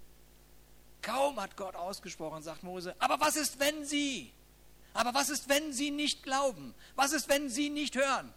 [1.02, 4.32] Kaum hat Gott ausgesprochen, sagt Mose, aber was ist, wenn sie?
[4.94, 6.74] Aber was ist, wenn sie nicht glauben?
[6.94, 8.32] Was ist, wenn sie nicht hören?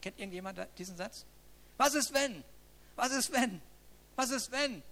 [0.00, 1.24] Kennt irgendjemand diesen Satz?
[1.76, 2.44] Was ist wenn?
[2.96, 3.60] Was ist wenn?
[4.16, 4.82] Was ist wenn?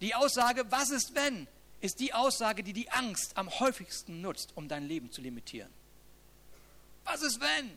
[0.00, 1.46] Die Aussage, was ist wenn,
[1.80, 5.70] ist die Aussage, die die Angst am häufigsten nutzt, um dein Leben zu limitieren.
[7.04, 7.76] Was ist wenn?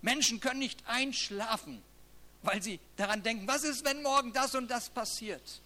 [0.00, 1.82] Menschen können nicht einschlafen,
[2.42, 5.60] weil sie daran denken, was ist, wenn morgen das und das passiert?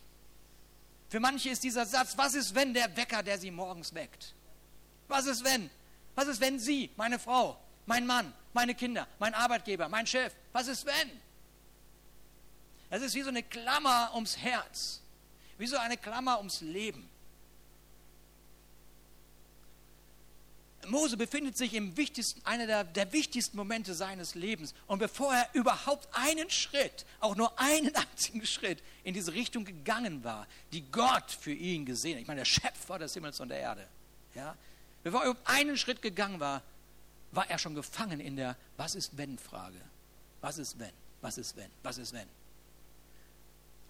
[1.08, 4.34] Für manche ist dieser Satz, was ist, wenn der Wecker, der sie morgens weckt?
[5.08, 5.70] Was ist, wenn?
[6.16, 10.66] Was ist, wenn sie, meine Frau, mein Mann, meine Kinder, mein Arbeitgeber, mein Chef, was
[10.66, 11.10] ist, wenn?
[12.90, 15.00] Es ist wie so eine Klammer ums Herz,
[15.58, 17.08] wie so eine Klammer ums Leben.
[20.86, 24.72] Mose befindet sich im wichtigsten, einer der, der, wichtigsten Momente seines Lebens.
[24.86, 30.22] Und bevor er überhaupt einen Schritt, auch nur einen einzigen Schritt in diese Richtung gegangen
[30.22, 33.58] war, die Gott für ihn gesehen hat, ich meine, der Schöpfer des Himmels und der
[33.58, 33.86] Erde,
[34.34, 34.56] ja,
[35.02, 36.62] bevor er überhaupt einen Schritt gegangen war,
[37.36, 39.80] war er schon gefangen in der Was ist wenn Frage.
[40.40, 40.92] Was ist wenn?
[41.20, 41.70] Was ist wenn?
[41.82, 42.28] Was ist wenn?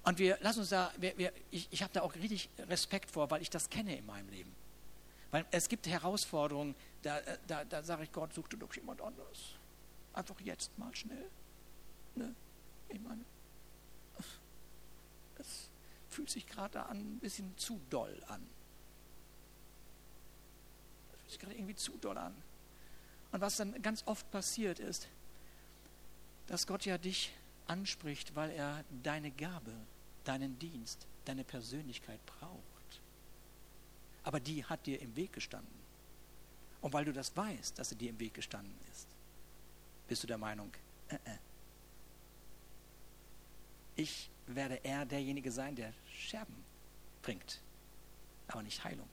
[0.05, 3.31] Und wir lassen uns da, wir, wir, ich, ich habe da auch richtig Respekt vor,
[3.31, 4.55] weil ich das kenne in meinem Leben.
[5.33, 9.55] Weil es gibt Herausforderungen, da, da, da sage ich Gott, such du doch jemand anderes.
[10.13, 11.29] Einfach jetzt mal schnell.
[12.15, 12.35] Ne?
[12.89, 13.25] Ich meine,
[15.39, 15.69] es
[16.09, 18.47] fühlt sich gerade an, ein bisschen zu doll an.
[21.13, 22.35] Es fühlt sich gerade irgendwie zu doll an.
[23.37, 25.09] Und was dann ganz oft passiert ist,
[26.46, 27.33] dass Gott ja dich
[27.66, 29.72] anspricht, weil er deine Gabe,
[30.25, 32.66] deinen Dienst, deine Persönlichkeit braucht
[34.27, 35.72] aber die hat dir im Weg gestanden.
[36.81, 39.07] Und weil du das weißt, dass sie dir im Weg gestanden ist,
[40.09, 40.72] bist du der Meinung,
[41.09, 41.38] äh, äh.
[43.94, 46.57] ich werde eher derjenige sein, der Scherben
[47.22, 47.61] bringt,
[48.49, 49.09] aber nicht Heilung.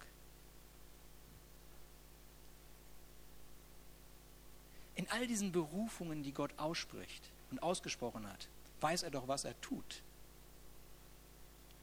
[4.96, 8.48] In all diesen Berufungen, die Gott ausspricht und ausgesprochen hat,
[8.82, 10.02] weiß er doch, was er tut.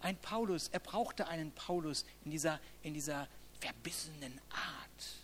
[0.00, 3.28] Ein Paulus, er brauchte einen Paulus in dieser, in dieser
[3.60, 5.16] verbissenen Art.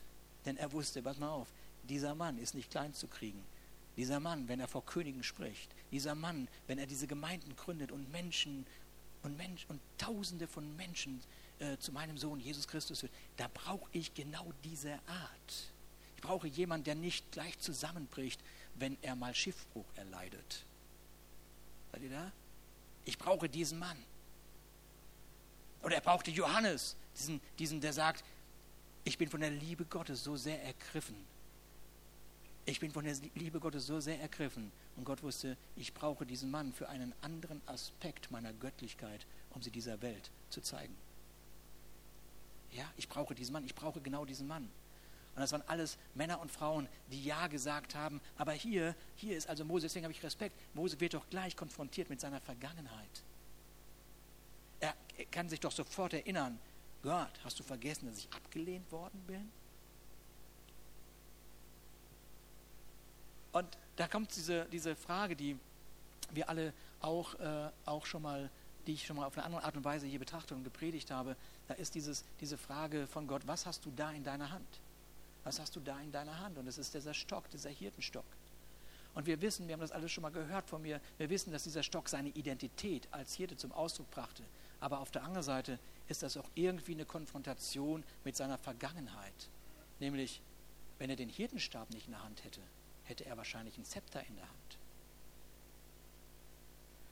[0.45, 1.49] Denn er wusste, pass mal auf,
[1.85, 3.43] dieser Mann ist nicht klein zu kriegen.
[3.97, 8.11] Dieser Mann, wenn er vor Königen spricht, dieser Mann, wenn er diese Gemeinden gründet und
[8.13, 8.67] Menschen
[9.23, 11.23] und, Mensch, und Tausende von Menschen
[11.59, 15.73] äh, zu meinem Sohn Jesus Christus führt, da brauche ich genau diese Art.
[16.27, 18.41] Ich brauche jemanden, der nicht gleich zusammenbricht,
[18.75, 20.65] wenn er mal Schiffbruch erleidet.
[21.93, 22.33] Seid ihr da?
[23.05, 23.97] Ich brauche diesen Mann.
[25.85, 28.25] Oder er brauchte Johannes, diesen, diesen, der sagt,
[29.05, 31.15] ich bin von der Liebe Gottes so sehr ergriffen.
[32.65, 34.73] Ich bin von der Liebe Gottes so sehr ergriffen.
[34.97, 39.71] Und Gott wusste, ich brauche diesen Mann für einen anderen Aspekt meiner Göttlichkeit, um sie
[39.71, 40.97] dieser Welt zu zeigen.
[42.73, 44.69] Ja, ich brauche diesen Mann, ich brauche genau diesen Mann.
[45.37, 48.23] Und das waren alles Männer und Frauen, die Ja gesagt haben.
[48.39, 50.57] Aber hier, hier ist also Mose, deswegen habe ich Respekt.
[50.73, 53.23] Mose wird doch gleich konfrontiert mit seiner Vergangenheit.
[54.81, 54.95] Er
[55.31, 56.59] kann sich doch sofort erinnern,
[57.03, 59.53] Gott, hast du vergessen, dass ich abgelehnt worden bin?
[63.53, 65.59] Und da kommt diese, diese Frage, die
[66.31, 68.51] wir alle auch, äh, auch schon mal,
[68.87, 71.37] die ich schon mal auf eine andere Art und Weise hier betrachtet und gepredigt habe,
[71.69, 74.81] da ist dieses, diese Frage von Gott, was hast du da in deiner Hand?
[75.47, 76.59] Was hast du da in deiner Hand?
[76.59, 78.25] Und es ist dieser Stock, dieser Hirtenstock.
[79.15, 81.63] Und wir wissen, wir haben das alles schon mal gehört von mir, wir wissen, dass
[81.63, 84.43] dieser Stock seine Identität als Hirte zum Ausdruck brachte.
[84.81, 85.79] Aber auf der anderen Seite
[86.09, 89.49] ist das auch irgendwie eine Konfrontation mit seiner Vergangenheit.
[90.01, 90.43] Nämlich,
[90.99, 92.61] wenn er den Hirtenstab nicht in der Hand hätte,
[93.05, 94.79] hätte er wahrscheinlich ein Zepter in der Hand.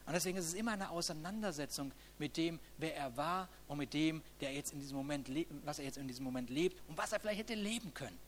[0.06, 4.22] Und deswegen ist es immer eine Auseinandersetzung mit dem, wer er war und mit dem,
[4.40, 5.28] der jetzt in diesem Moment
[5.64, 8.18] was er jetzt in diesem Moment lebt und was er vielleicht hätte leben können.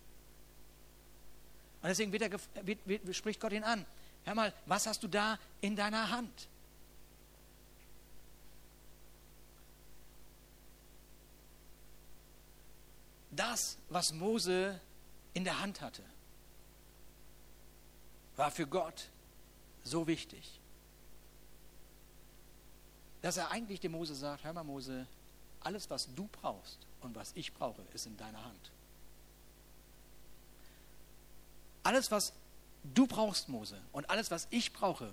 [1.83, 3.85] Und deswegen wird er, wird, wird, spricht Gott ihn an.
[4.25, 6.49] Hör mal, was hast du da in deiner Hand?
[13.37, 14.81] das, was Mose
[15.35, 16.03] in der Hand hatte,
[18.37, 19.09] war für Gott
[19.83, 20.61] so wichtig,
[23.27, 25.05] dass er eigentlich dem Mose sagt, hör mal Mose,
[25.59, 28.71] alles, was du brauchst und was ich brauche, ist in deiner Hand.
[31.83, 32.33] Alles, was
[32.95, 35.13] du brauchst, Mose, und alles, was ich brauche,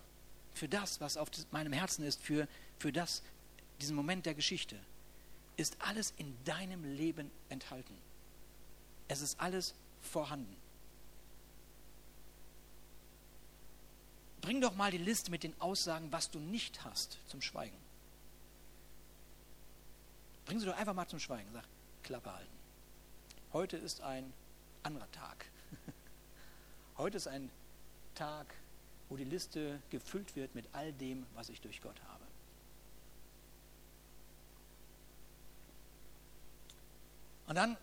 [0.53, 2.47] für das, was auf meinem Herzen ist, für,
[2.77, 3.23] für das,
[3.81, 4.77] diesen Moment der Geschichte,
[5.57, 7.97] ist alles in deinem Leben enthalten.
[9.07, 9.73] Es ist alles
[10.03, 10.55] vorhanden.
[14.41, 17.82] Bring doch mal die Liste mit den Aussagen, was du nicht hast, zum Schweigen.
[20.45, 21.49] Bring sie doch einfach mal zum Schweigen.
[21.51, 21.63] Sag,
[22.03, 22.51] Klappe halten.
[23.53, 24.33] Heute ist ein
[24.83, 25.45] anderer Tag.
[26.97, 27.49] Heute ist ein
[28.15, 28.53] Tag,
[29.09, 32.23] wo die Liste gefüllt wird mit all dem, was ich durch Gott habe.
[37.47, 37.77] Und dann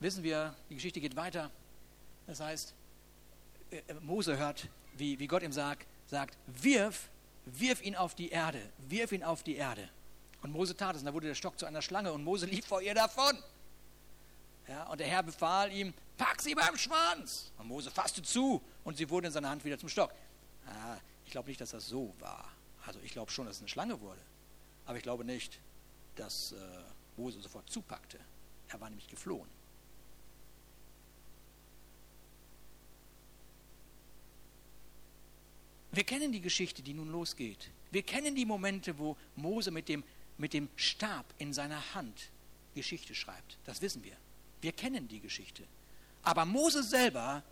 [0.00, 1.50] wissen wir, die Geschichte geht weiter.
[2.26, 2.74] Das heißt,
[3.70, 7.10] äh, Mose hört, wie, wie Gott ihm sagt, sagt, wirf
[7.44, 9.88] wirf ihn auf die Erde, wirf ihn auf die Erde.
[10.42, 12.66] Und Mose tat es, und da wurde der Stock zu einer Schlange und Mose lief
[12.66, 13.36] vor ihr davon.
[14.68, 17.52] Ja, und der Herr befahl ihm, pack sie beim Schwanz.
[17.58, 20.12] Und Mose fasste zu und sie wurde in seiner Hand wieder zum Stock.
[20.66, 22.50] Ah, ich glaube nicht, dass das so war.
[22.86, 24.20] Also ich glaube schon, dass es eine Schlange wurde.
[24.86, 25.60] Aber ich glaube nicht,
[26.16, 26.56] dass äh,
[27.16, 28.18] Mose sofort zupackte.
[28.68, 29.48] Er war nämlich geflohen.
[35.92, 37.70] Wir kennen die Geschichte, die nun losgeht.
[37.90, 40.02] Wir kennen die Momente, wo Mose mit dem,
[40.42, 42.30] mit dem Stab in seiner Hand
[42.74, 43.58] Geschichte schreibt.
[43.64, 44.16] Das wissen wir.
[44.60, 45.62] Wir kennen die Geschichte.
[46.24, 47.44] Aber Mose selber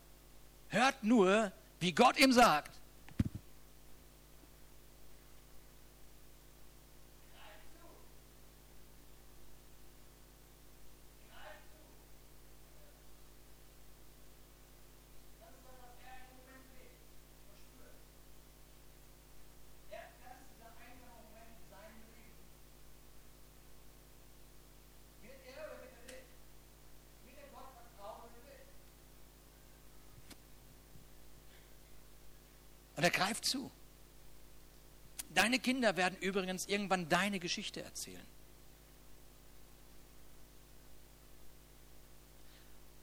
[0.71, 2.80] hört nur, wie Gott ihm sagt,
[33.01, 33.71] Und er greift zu.
[35.33, 38.27] Deine Kinder werden übrigens irgendwann deine Geschichte erzählen.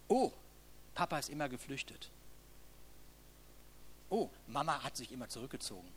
[0.07, 0.31] Oh,
[0.93, 2.11] Papa ist immer geflüchtet.
[4.11, 5.91] Oh, Mama hat sich immer zurückgezogen.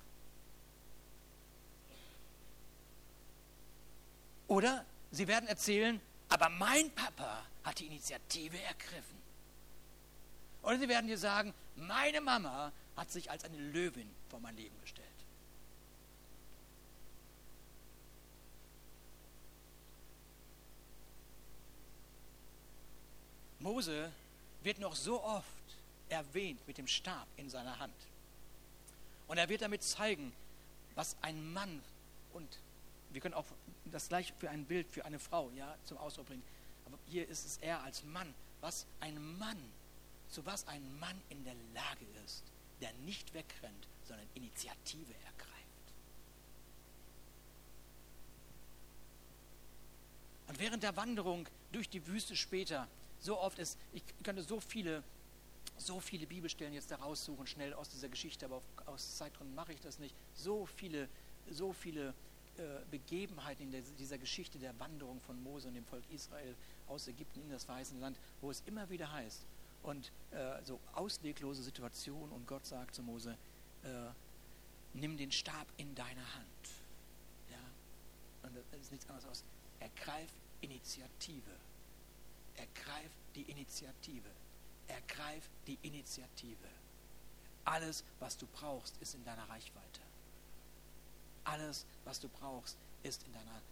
[4.48, 9.20] Oder sie werden erzählen, aber mein Papa hat die Initiative ergriffen.
[10.62, 14.78] Oder sie werden dir sagen, meine Mama hat sich als eine Löwin vor mein Leben
[14.82, 15.08] gestellt.
[23.58, 24.12] Mose
[24.62, 25.46] wird noch so oft
[26.10, 27.94] erwähnt mit dem Stab in seiner Hand.
[29.28, 30.34] Und er wird damit zeigen,
[30.94, 31.82] was ein Mann
[32.34, 32.58] und
[33.12, 33.46] wir können auch
[33.86, 36.42] das gleich für ein Bild für eine Frau ja, zum Ausdruck bringen.
[36.84, 39.58] Aber hier ist es er als Mann, was ein Mann,
[40.28, 42.44] zu was ein Mann in der Lage ist
[42.80, 45.50] der nicht wegrennt, sondern Initiative ergreift.
[50.48, 52.88] Und während der Wanderung durch die Wüste später,
[53.20, 55.02] so oft ist, ich könnte so viele,
[55.78, 59.80] so viele Bibelstellen jetzt da raussuchen, schnell aus dieser Geschichte, aber aus Zeitgründen mache ich
[59.80, 60.14] das nicht.
[60.34, 61.08] So viele,
[61.50, 62.14] so viele
[62.56, 66.54] äh, Begebenheiten in dieser Geschichte der Wanderung von Mose und dem Volk Israel
[66.88, 69.44] aus Ägypten in das verheißene Land, wo es immer wieder heißt,
[69.82, 73.36] und äh, so ausweglose Situation und Gott sagt zu Mose,
[73.82, 73.88] äh,
[74.94, 76.70] nimm den Stab in deine Hand.
[77.50, 78.48] Ja?
[78.48, 79.44] Und das ist nichts anderes aus.
[79.80, 81.50] Ergreif Initiative.
[82.56, 84.28] Ergreif die Initiative.
[84.88, 86.68] Ergreif die Initiative.
[87.64, 90.00] Alles, was du brauchst, ist in deiner Reichweite.
[91.44, 93.62] Alles, was du brauchst, ist in deiner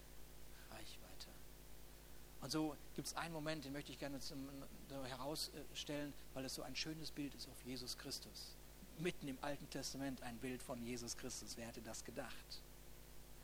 [2.41, 4.49] und so gibt es einen Moment, den möchte ich gerne zum,
[4.91, 8.57] herausstellen, weil es so ein schönes Bild ist auf Jesus Christus.
[8.99, 11.57] Mitten im Alten Testament ein Bild von Jesus Christus.
[11.57, 12.63] Wer hätte das gedacht?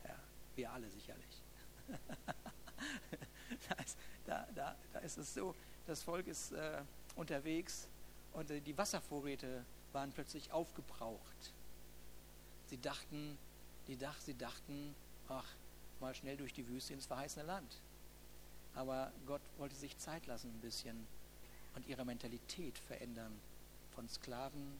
[0.03, 0.15] Ja,
[0.55, 1.41] wir alle sicherlich.
[3.69, 5.55] da, ist, da, da, da, ist, es so,
[5.85, 6.81] das Volk ist äh,
[7.15, 7.87] unterwegs
[8.33, 11.53] und äh, die Wasservorräte waren plötzlich aufgebraucht.
[12.67, 13.37] Sie dachten,
[13.87, 14.95] die Dach, sie dachten,
[15.29, 15.47] ach,
[15.99, 17.81] mal schnell durch die Wüste ins verheißene Land.
[18.73, 21.07] Aber Gott wollte sich Zeit lassen ein bisschen
[21.75, 23.39] und ihre Mentalität verändern
[23.93, 24.79] von Sklaven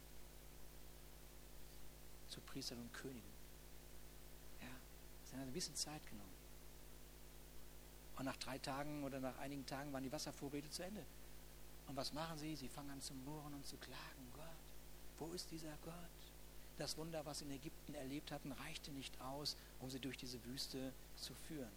[2.28, 3.34] zu Priestern und Königen.
[4.62, 4.68] Ja,
[5.24, 6.34] es hat ein bisschen Zeit genommen.
[8.18, 11.06] Und nach drei Tagen oder nach einigen Tagen waren die Wasservorräte zu Ende.
[11.88, 12.56] Und was machen sie?
[12.56, 14.32] Sie fangen an zu murren und zu klagen.
[14.34, 14.46] Gott,
[15.20, 15.94] wo ist dieser Gott?
[16.78, 20.44] Das Wunder, was sie in Ägypten erlebt hatten, reichte nicht aus, um sie durch diese
[20.46, 21.72] Wüste zu führen.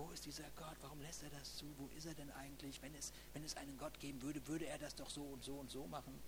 [0.00, 0.76] Wo ist dieser Gott?
[0.80, 1.66] Warum lässt er das zu?
[1.76, 2.80] Wo ist er denn eigentlich?
[2.80, 5.52] Wenn es, wenn es einen Gott geben würde, würde er das doch so und so
[5.56, 6.18] und so machen.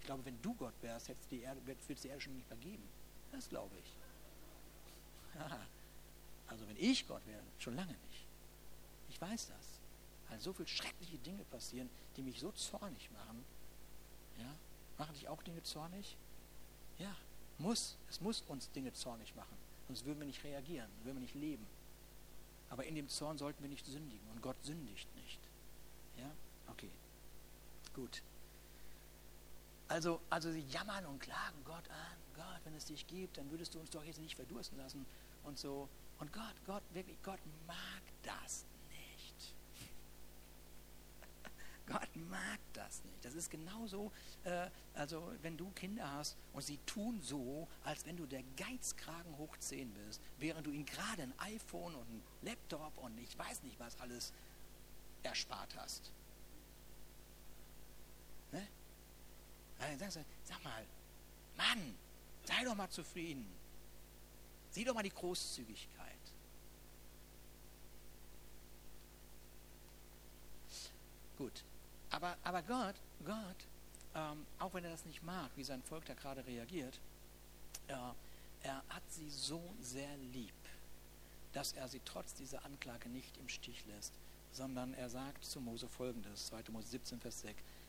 [0.00, 2.86] Ich glaube, wenn du Gott wärst, hättest die Erde, würdest die Erde schon nicht vergeben.
[3.32, 3.96] Das glaube ich.
[6.48, 8.24] Also wenn ich Gott wäre, schon lange nicht.
[9.08, 9.80] Ich weiß das.
[10.28, 13.44] Weil so viele schreckliche Dinge passieren, die mich so zornig machen.
[14.38, 14.54] Ja?
[14.96, 16.16] Machen dich auch Dinge zornig?
[16.98, 17.16] Ja,
[17.58, 17.96] muss.
[18.08, 19.56] Es muss uns Dinge zornig machen.
[19.88, 21.66] Sonst würden wir nicht reagieren, würden wir nicht leben.
[22.68, 25.40] Aber in dem Zorn sollten wir nicht sündigen und Gott sündigt nicht.
[26.18, 26.30] Ja?
[26.68, 26.90] Okay.
[27.94, 28.22] Gut.
[29.88, 32.16] Also, also sie jammern und klagen Gott an.
[32.34, 35.06] Gott, wenn es dich gibt, dann würdest du uns doch jetzt nicht verdursten lassen
[35.44, 35.88] und so.
[36.18, 39.54] Und Gott, Gott, wirklich, Gott mag das nicht.
[41.86, 43.24] Gott mag das nicht.
[43.24, 44.12] Das ist genauso,
[44.44, 49.36] äh, also wenn du Kinder hast und sie tun so, als wenn du der Geizkragen
[49.38, 53.62] hoch 10 bist, während du ihnen gerade ein iPhone und ein Laptop und ich weiß
[53.62, 54.32] nicht was alles
[55.22, 56.12] erspart hast.
[58.52, 58.66] Ne?
[59.78, 60.86] Dann sagst du, sag mal,
[61.56, 61.94] Mann,
[62.44, 63.46] sei doch mal zufrieden.
[64.70, 66.12] Sieh doch mal die Großzügigkeit.
[71.36, 71.64] Gut,
[72.16, 72.94] aber, aber Gott,
[73.26, 73.66] Gott,
[74.14, 76.98] ähm, auch wenn er das nicht mag, wie sein Volk da gerade reagiert,
[77.88, 77.92] äh,
[78.62, 80.54] er hat sie so sehr lieb,
[81.52, 84.14] dass er sie trotz dieser Anklage nicht im Stich lässt,
[84.52, 86.62] sondern er sagt zu Mose folgendes, 2.
[86.70, 87.44] Mose 17, Vers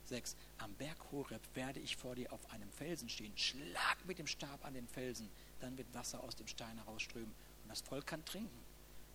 [0.05, 4.27] 6, am Berg Horeb werde ich vor dir auf einem Felsen stehen, schlag mit dem
[4.27, 5.29] Stab an den Felsen,
[5.61, 8.59] dann wird Wasser aus dem Stein herausströmen und das Volk kann trinken.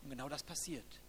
[0.02, 1.00] Und genau das passiert.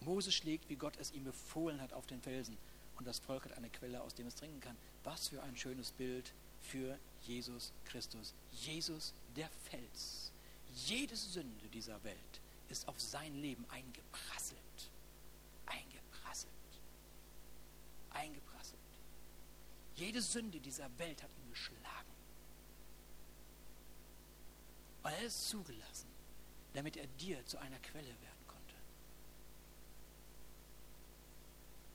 [0.00, 2.58] Mose schlägt, wie Gott es ihm befohlen hat, auf den Felsen
[2.96, 4.76] und das Volk hat eine Quelle, aus dem es trinken kann.
[5.04, 8.34] Was für ein schönes Bild für Jesus Christus.
[8.52, 10.32] Jesus der Fels.
[10.86, 14.58] Jede Sünde dieser Welt ist auf sein Leben eingeprasselt.
[15.66, 16.52] Eingeprasselt.
[18.10, 18.78] Eingeprasselt.
[19.96, 22.12] Jede Sünde dieser Welt hat ihn geschlagen.
[25.02, 26.08] Und er ist zugelassen,
[26.74, 28.31] damit er dir zu einer Quelle wird.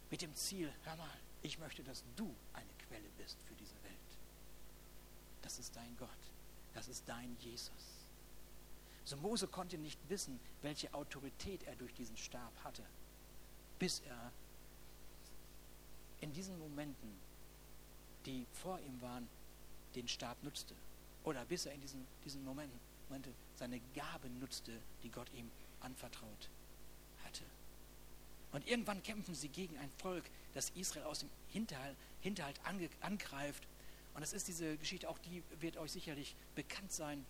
[0.09, 1.09] Mit dem Ziel, hör mal,
[1.41, 3.93] ich möchte, dass du eine Quelle bist für diese Welt.
[5.41, 6.09] Das ist dein Gott.
[6.73, 7.97] Das ist dein Jesus.
[9.03, 12.83] So Mose konnte nicht wissen, welche Autorität er durch diesen Stab hatte,
[13.79, 14.31] bis er
[16.19, 17.17] in diesen Momenten,
[18.25, 19.27] die vor ihm waren,
[19.95, 20.75] den Stab nutzte.
[21.23, 22.79] Oder bis er in diesen, diesen Momenten
[23.55, 25.49] seine Gabe nutzte, die Gott ihm
[25.79, 26.49] anvertraut
[27.23, 27.43] hatte.
[28.51, 30.23] Und irgendwann kämpfen sie gegen ein Volk,
[30.53, 32.59] das Israel aus dem Hinterhalt, Hinterhalt
[33.01, 33.67] angreift.
[34.13, 37.25] Und das ist diese Geschichte, auch die wird euch sicherlich bekannt sein.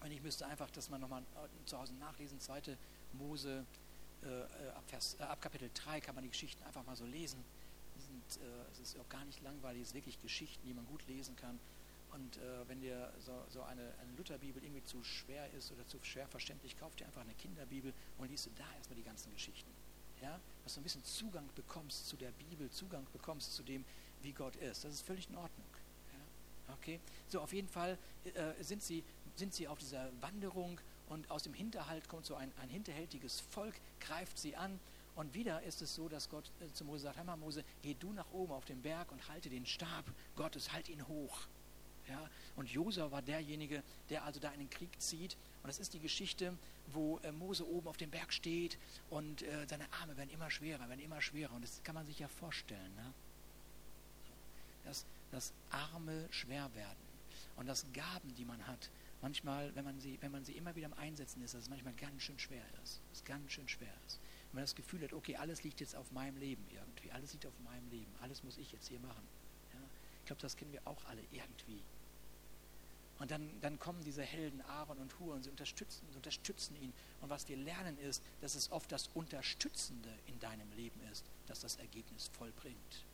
[0.00, 2.40] Und ich müsste einfach das mal nochmal äh, zu Hause nachlesen.
[2.40, 2.78] Zweite
[3.14, 3.64] Mose,
[4.22, 7.04] äh, äh, ab, Vers, äh, ab, Kapitel 3 kann man die Geschichten einfach mal so
[7.04, 7.42] lesen.
[7.98, 11.06] Sind, äh, es ist auch gar nicht langweilig, es sind wirklich Geschichten, die man gut
[11.06, 11.58] lesen kann.
[12.12, 15.98] Und äh, wenn dir so, so eine, eine, Lutherbibel irgendwie zu schwer ist oder zu
[16.02, 19.70] schwer verständlich, kauf dir einfach eine Kinderbibel und liest du da erstmal die ganzen Geschichten
[20.22, 23.84] ja, dass du ein bisschen Zugang bekommst zu der Bibel, Zugang bekommst zu dem,
[24.22, 24.84] wie Gott ist.
[24.84, 25.66] Das ist völlig in Ordnung.
[26.12, 29.04] Ja, okay, so auf jeden Fall äh, sind, sie,
[29.36, 33.74] sind sie auf dieser Wanderung und aus dem Hinterhalt kommt so ein, ein hinterhältiges Volk,
[34.00, 34.80] greift sie an
[35.16, 37.94] und wieder ist es so, dass Gott äh, zu Mose sagt, hör mal Mose, geh
[37.94, 40.04] du nach oben auf den Berg und halte den Stab
[40.34, 41.46] Gottes, halt ihn hoch.
[42.08, 42.28] Ja?
[42.56, 45.36] Und Josua war derjenige, der also da in den Krieg zieht.
[45.62, 46.56] Und das ist die Geschichte,
[46.92, 48.78] wo äh, Mose oben auf dem Berg steht
[49.10, 51.52] und äh, seine Arme werden immer schwerer, werden immer schwerer.
[51.54, 52.94] Und das kann man sich ja vorstellen.
[52.94, 53.12] Ne?
[54.84, 57.04] Dass, dass Arme schwer werden
[57.56, 58.90] und dass Gaben, die man hat,
[59.22, 61.94] manchmal, wenn man sie, wenn man sie immer wieder am Einsetzen ist, dass es manchmal
[61.94, 63.00] ganz schön schwer ist.
[63.12, 64.20] Es ganz schön schwer ist.
[64.50, 67.46] Wenn man das Gefühl hat, okay, alles liegt jetzt auf meinem Leben irgendwie, alles liegt
[67.46, 69.26] auf meinem Leben, alles muss ich jetzt hier machen.
[69.72, 69.80] Ja?
[70.20, 71.82] Ich glaube, das kennen wir auch alle irgendwie.
[73.18, 76.92] Und dann, dann kommen diese Helden Aaron und Hur und sie unterstützen, unterstützen ihn.
[77.20, 81.60] Und was wir lernen ist, dass es oft das Unterstützende in deinem Leben ist, das
[81.60, 83.04] das Ergebnis vollbringt.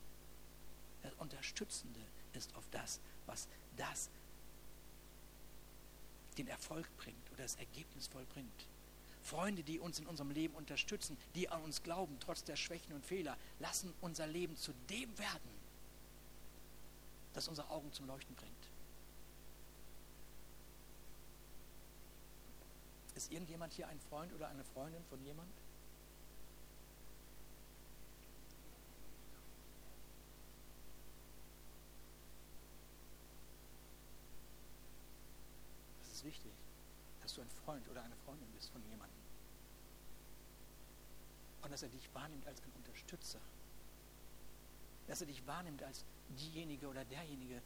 [1.02, 2.00] Das Unterstützende
[2.32, 3.46] ist oft das, was
[3.76, 4.10] das
[6.38, 8.66] den Erfolg bringt oder das Ergebnis vollbringt.
[9.22, 13.04] Freunde, die uns in unserem Leben unterstützen, die an uns glauben, trotz der Schwächen und
[13.04, 15.50] Fehler, lassen unser Leben zu dem werden,
[17.34, 18.49] das unsere Augen zum Leuchten bringt.
[23.20, 25.46] Ist irgendjemand hier ein Freund oder eine Freundin von jemand?
[36.00, 36.50] Das ist wichtig,
[37.20, 39.20] dass du ein Freund oder eine Freundin bist von jemandem.
[41.60, 43.40] Und dass er dich wahrnimmt als ein Unterstützer.
[45.08, 46.06] Dass er dich wahrnimmt als
[46.38, 47.60] diejenige oder derjenige,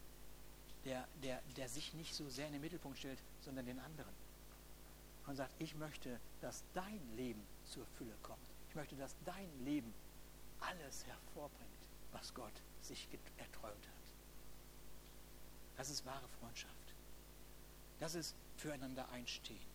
[0.84, 4.23] der, der, der sich nicht so sehr in den Mittelpunkt stellt, sondern den anderen
[5.26, 8.38] und sagt, ich möchte, dass dein Leben zur Fülle kommt.
[8.68, 9.94] Ich möchte, dass dein Leben
[10.60, 11.70] alles hervorbringt,
[12.12, 13.94] was Gott sich erträumt hat.
[15.76, 16.94] Das ist wahre Freundschaft.
[17.98, 19.74] Das ist füreinander einstehen.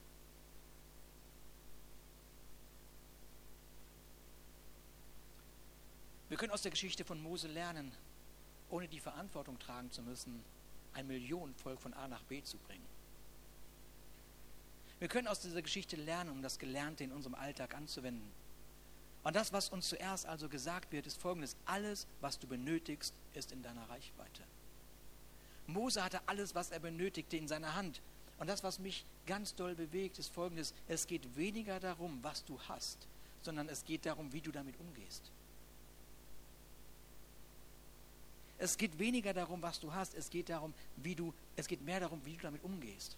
[6.30, 7.92] Wir können aus der Geschichte von Mose lernen,
[8.70, 10.44] ohne die Verantwortung tragen zu müssen,
[10.94, 12.86] ein Millionenvolk von A nach B zu bringen.
[15.00, 18.30] Wir können aus dieser Geschichte lernen, um das Gelernte in unserem Alltag anzuwenden.
[19.24, 21.56] Und das, was uns zuerst also gesagt wird, ist folgendes.
[21.66, 24.44] Alles, was du benötigst, ist in deiner Reichweite.
[25.68, 28.02] Mose hatte alles, was er benötigte, in seiner Hand.
[28.40, 30.74] Und das, was mich ganz doll bewegt, ist folgendes.
[30.88, 32.98] Es geht weniger darum, was du hast,
[33.42, 35.32] sondern es geht darum, wie du damit umgehst.
[38.58, 42.02] Es geht weniger darum, was du hast, es geht darum, wie du, es geht mehr
[42.02, 43.16] darum, wie du damit umgehst.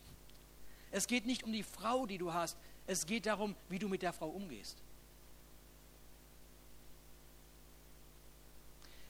[0.91, 4.01] Es geht nicht um die Frau, die du hast, es geht darum, wie du mit
[4.01, 4.77] der Frau umgehst.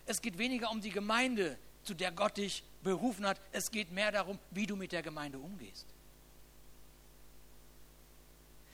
[0.06, 3.42] Es geht weniger um die Gemeinde, zu der Gott dich berufen hat.
[3.52, 5.88] Es geht mehr darum, wie du mit der Gemeinde umgehst.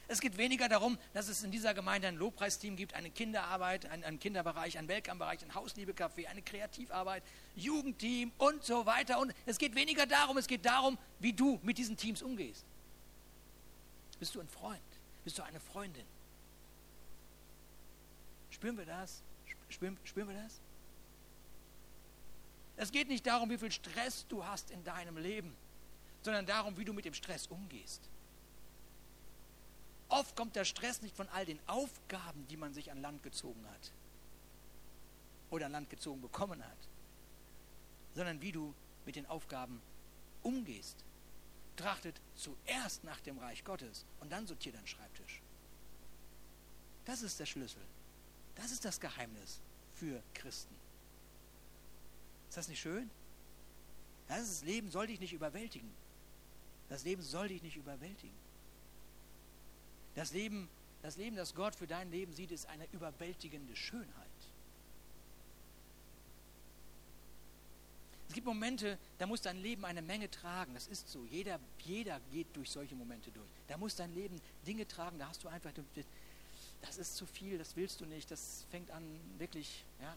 [0.09, 4.05] Es geht weniger darum, dass es in dieser Gemeinde ein Lobpreisteam gibt, eine Kinderarbeit, einen,
[4.05, 7.23] einen Kinderbereich, einen Welcome-Bereich, ein Hausliebe-Café, eine Kreativarbeit,
[7.55, 9.19] Jugendteam und so weiter.
[9.19, 12.65] Und es geht weniger darum, es geht darum, wie du mit diesen Teams umgehst.
[14.19, 14.81] Bist du ein Freund?
[15.23, 16.05] Bist du eine Freundin?
[18.49, 19.21] Spüren wir das?
[19.69, 20.59] Spüren, spüren wir das?
[22.77, 25.55] Es geht nicht darum, wie viel Stress du hast in deinem Leben,
[26.21, 28.01] sondern darum, wie du mit dem Stress umgehst.
[30.09, 33.65] Oft kommt der Stress nicht von all den Aufgaben, die man sich an Land gezogen
[33.69, 33.91] hat
[35.49, 36.77] oder an Land gezogen bekommen hat,
[38.15, 38.73] sondern wie du
[39.05, 39.81] mit den Aufgaben
[40.43, 41.03] umgehst.
[41.77, 45.41] Trachtet zuerst nach dem Reich Gottes und dann sortiert deinen Schreibtisch.
[47.05, 47.81] Das ist der Schlüssel.
[48.55, 49.61] Das ist das Geheimnis
[49.93, 50.75] für Christen.
[52.49, 53.09] Ist das nicht schön?
[54.27, 55.89] Das Leben soll dich nicht überwältigen.
[56.89, 58.35] Das Leben soll dich nicht überwältigen.
[60.15, 60.67] Das Leben,
[61.03, 64.07] das Leben, das Gott für dein Leben sieht, ist eine überwältigende Schönheit.
[68.26, 70.75] Es gibt Momente, da muss dein Leben eine Menge tragen.
[70.75, 71.25] Das ist so.
[71.25, 73.47] Jeder, jeder geht durch solche Momente durch.
[73.67, 75.17] Da muss dein Leben Dinge tragen.
[75.17, 75.71] Da hast du einfach,
[76.81, 78.29] das ist zu viel, das willst du nicht.
[78.29, 79.03] Das fängt an
[79.39, 80.15] wirklich, ja,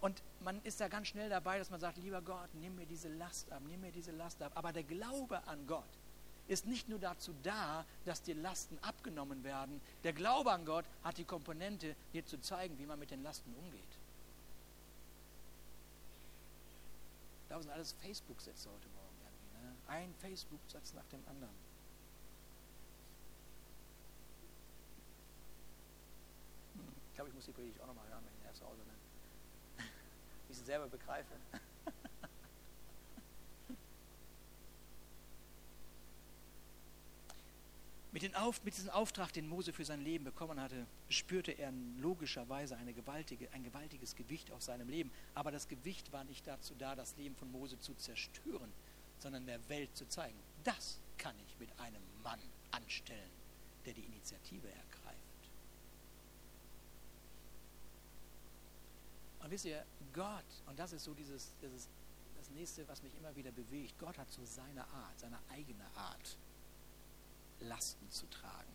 [0.00, 3.08] und man ist da ganz schnell dabei, dass man sagt, lieber Gott, nimm mir diese
[3.08, 4.52] Last ab, nimm mir diese Last ab.
[4.54, 5.84] Aber der Glaube an Gott
[6.48, 9.82] ist nicht nur dazu da, dass dir Lasten abgenommen werden.
[10.02, 13.54] Der Glaube an Gott hat die Komponente, dir zu zeigen, wie man mit den Lasten
[13.54, 13.99] umgeht.
[17.50, 19.16] Da sind alles Facebook-Sätze heute Morgen.
[19.60, 19.74] Ne?
[19.88, 21.52] Ein Facebook-Satz nach dem anderen.
[27.08, 29.84] Ich glaube, ich muss die Predigt auch nochmal hören, wenn ich erst zu Hause bin
[30.48, 31.34] ich sie selber begreife.
[38.12, 38.22] Mit,
[38.64, 43.62] mit diesem Auftrag, den Mose für sein Leben bekommen hatte, spürte er logischerweise gewaltige, ein
[43.62, 45.12] gewaltiges Gewicht auf seinem Leben.
[45.34, 48.72] Aber das Gewicht war nicht dazu da, das Leben von Mose zu zerstören,
[49.18, 50.38] sondern der Welt zu zeigen.
[50.64, 52.40] Das kann ich mit einem Mann
[52.72, 53.30] anstellen,
[53.86, 55.20] der die Initiative ergreift.
[59.40, 61.88] Und wisst ihr, Gott, und das ist so dieses, das, ist
[62.36, 66.36] das nächste, was mich immer wieder bewegt, Gott hat so seine Art, seine eigene Art,
[67.60, 68.70] Lasten zu tragen.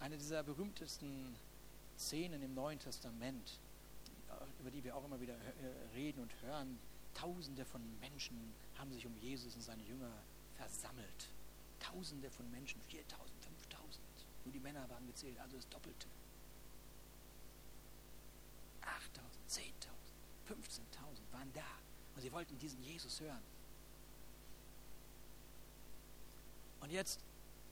[0.00, 1.34] Eine dieser berühmtesten
[1.98, 3.58] Szenen im Neuen Testament,
[4.60, 6.78] über die wir auch immer wieder äh, reden und hören,
[7.14, 10.12] Tausende von Menschen haben sich um Jesus und seine Jünger
[10.56, 11.28] versammelt.
[11.80, 14.00] Tausende von Menschen, 4000, 5000.
[14.44, 16.06] Nur die Männer waren gezählt, also das Doppelte.
[19.48, 19.62] 10.000,
[20.46, 21.62] 15.000 waren da
[22.14, 23.42] und sie wollten diesen Jesus hören.
[26.88, 27.20] Und jetzt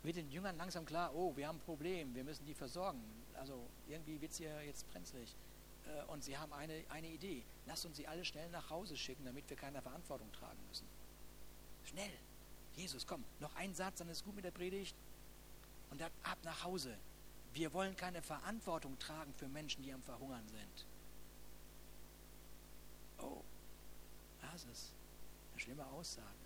[0.02, 3.00] wird den Jüngern langsam klar, oh, wir haben ein Problem, wir müssen die versorgen.
[3.32, 5.34] Also irgendwie wird es hier jetzt brenzlig.
[5.86, 7.42] Äh, und sie haben eine, eine Idee.
[7.64, 10.86] Lasst uns sie alle schnell nach Hause schicken, damit wir keine Verantwortung tragen müssen.
[11.84, 12.12] Schnell.
[12.74, 14.94] Jesus, komm, noch ein Satz, dann ist gut mit der Predigt.
[15.90, 16.94] Und dann ab nach Hause.
[17.54, 20.86] Wir wollen keine Verantwortung tragen für Menschen, die am Verhungern sind.
[23.18, 23.40] Oh,
[24.42, 24.92] das ist
[25.52, 26.45] eine schlimme Aussage.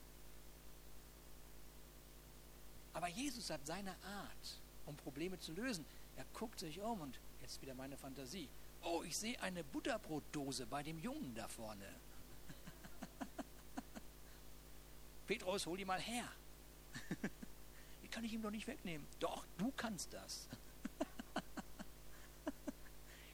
[3.01, 5.86] Aber Jesus hat seine Art, um Probleme zu lösen.
[6.16, 8.46] Er guckt sich um und jetzt wieder meine Fantasie.
[8.82, 11.86] Oh, ich sehe eine Butterbrotdose bei dem Jungen da vorne.
[15.26, 16.28] Petrus, hol die mal her.
[18.03, 19.07] die kann ich ihm doch nicht wegnehmen.
[19.18, 20.46] Doch, du kannst das.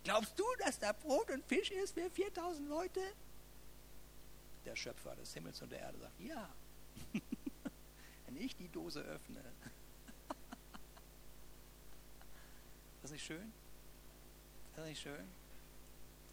[0.04, 3.00] Glaubst du, dass da Brot und Fisch ist für 4000 Leute?
[4.64, 6.48] der Schöpfer des Himmels und der Erde sagt, ja,
[8.36, 9.40] wenn ich die Dose öffne.
[13.00, 13.52] das ist nicht schön?
[14.74, 15.26] Das ist nicht schön?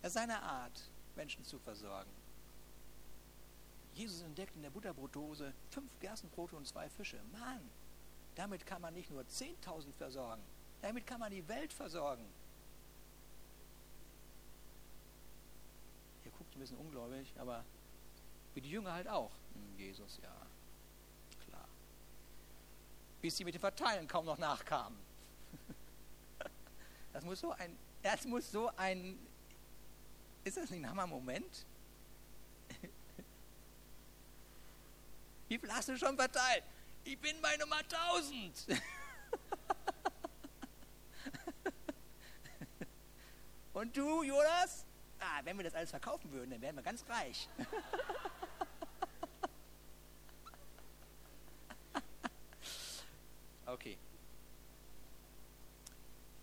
[0.01, 2.11] Es ist seine Art, Menschen zu versorgen.
[3.93, 7.21] Jesus entdeckt in der Butterbrotdose fünf Gerstenbrote und zwei Fische.
[7.31, 7.61] Mann,
[8.35, 10.43] damit kann man nicht nur 10.000 versorgen,
[10.81, 12.25] damit kann man die Welt versorgen.
[16.25, 17.63] Ihr guckt ein bisschen ungläubig, aber
[18.55, 19.31] wie die Jünger halt auch.
[19.53, 20.47] Hm, Jesus, ja.
[23.23, 24.99] Bis sie mit dem Verteilen kaum noch nachkamen.
[27.13, 29.19] Das muss so ein, das muss so ein,
[30.43, 31.65] ist das nicht ein Hammer-Moment?
[35.47, 36.63] Wie viel hast du schon verteilt?
[37.03, 38.65] Ich bin bei Nummer 1000.
[43.73, 44.85] Und du, Jonas?
[45.19, 47.47] Ah, wenn wir das alles verkaufen würden, dann wären wir ganz reich.
[53.65, 53.97] okay.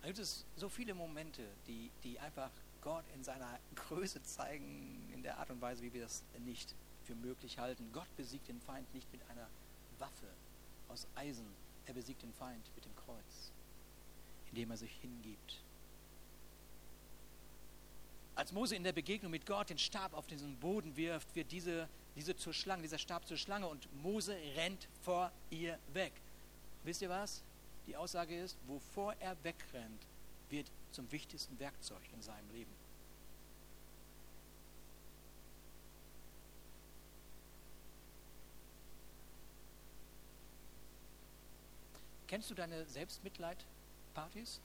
[0.11, 2.51] gibt es so viele Momente, die, die einfach
[2.81, 7.15] Gott in seiner Größe zeigen, in der Art und Weise, wie wir das nicht für
[7.15, 7.89] möglich halten.
[7.93, 9.47] Gott besiegt den Feind nicht mit einer
[9.99, 10.27] Waffe
[10.89, 11.45] aus Eisen.
[11.85, 13.53] Er besiegt den Feind mit dem Kreuz,
[14.49, 15.61] indem er sich hingibt.
[18.35, 21.87] Als Mose in der Begegnung mit Gott den Stab auf diesen Boden wirft, wird diese,
[22.17, 26.11] diese zur Schlange, dieser Stab zur Schlange und Mose rennt vor ihr weg.
[26.83, 27.41] Wisst ihr was?
[27.91, 30.07] Die Aussage ist, wovor er wegrennt,
[30.49, 32.71] wird zum wichtigsten Werkzeug in seinem Leben.
[42.27, 44.61] Kennst du deine Selbstmitleidpartys?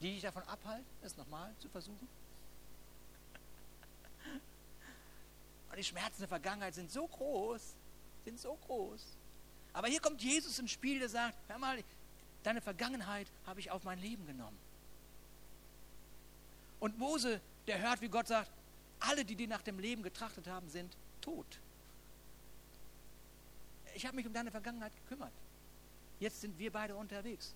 [0.00, 2.08] Die dich davon abhalten, es nochmal zu versuchen?
[5.70, 7.76] Und die Schmerzen der Vergangenheit sind so groß,
[8.24, 9.17] sind so groß.
[9.72, 11.82] Aber hier kommt Jesus ins Spiel, der sagt, hör mal,
[12.42, 14.58] deine Vergangenheit habe ich auf mein Leben genommen.
[16.80, 18.50] Und Mose, der hört, wie Gott sagt,
[19.00, 21.46] alle, die dir nach dem Leben getrachtet haben, sind tot
[23.98, 25.32] ich habe mich um deine Vergangenheit gekümmert.
[26.20, 27.52] Jetzt sind wir beide unterwegs.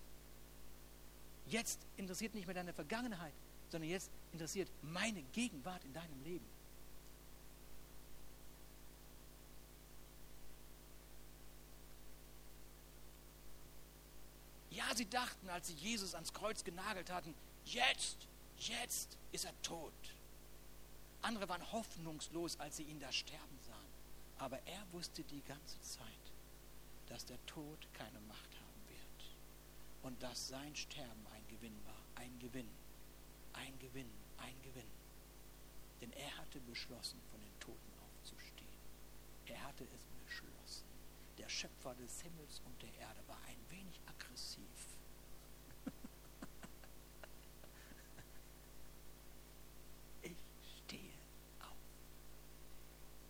[1.47, 3.33] Jetzt interessiert nicht mehr deine Vergangenheit,
[3.69, 6.45] sondern jetzt interessiert meine Gegenwart in deinem Leben.
[14.95, 17.33] Sie dachten, als sie Jesus ans Kreuz genagelt hatten,
[17.65, 18.27] jetzt,
[18.57, 19.93] jetzt ist er tot.
[21.21, 23.93] Andere waren hoffnungslos, als sie ihn da sterben sahen.
[24.37, 26.05] Aber er wusste die ganze Zeit,
[27.07, 29.29] dass der Tod keine Macht haben wird
[30.03, 32.21] und dass sein Sterben ein Gewinn war.
[32.23, 32.69] Ein Gewinn,
[33.53, 34.91] ein Gewinn, ein Gewinn.
[36.01, 38.67] Denn er hatte beschlossen, von den Toten aufzustehen.
[39.47, 40.12] Er hatte es.
[41.43, 44.63] Der Schöpfer des Himmels und der Erde war ein wenig aggressiv.
[50.21, 50.37] ich
[50.85, 51.11] stehe
[51.59, 51.75] auf.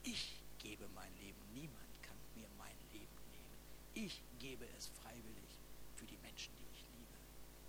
[0.03, 1.41] Ich gebe mein Leben.
[1.55, 3.57] Niemand kann mir mein Leben nehmen.
[3.95, 5.57] Ich gebe es freiwillig
[5.95, 7.17] für die Menschen, die ich liebe.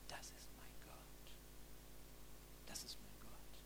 [0.08, 1.32] Das ist mein Gott.
[2.66, 3.64] Das ist mein Gott.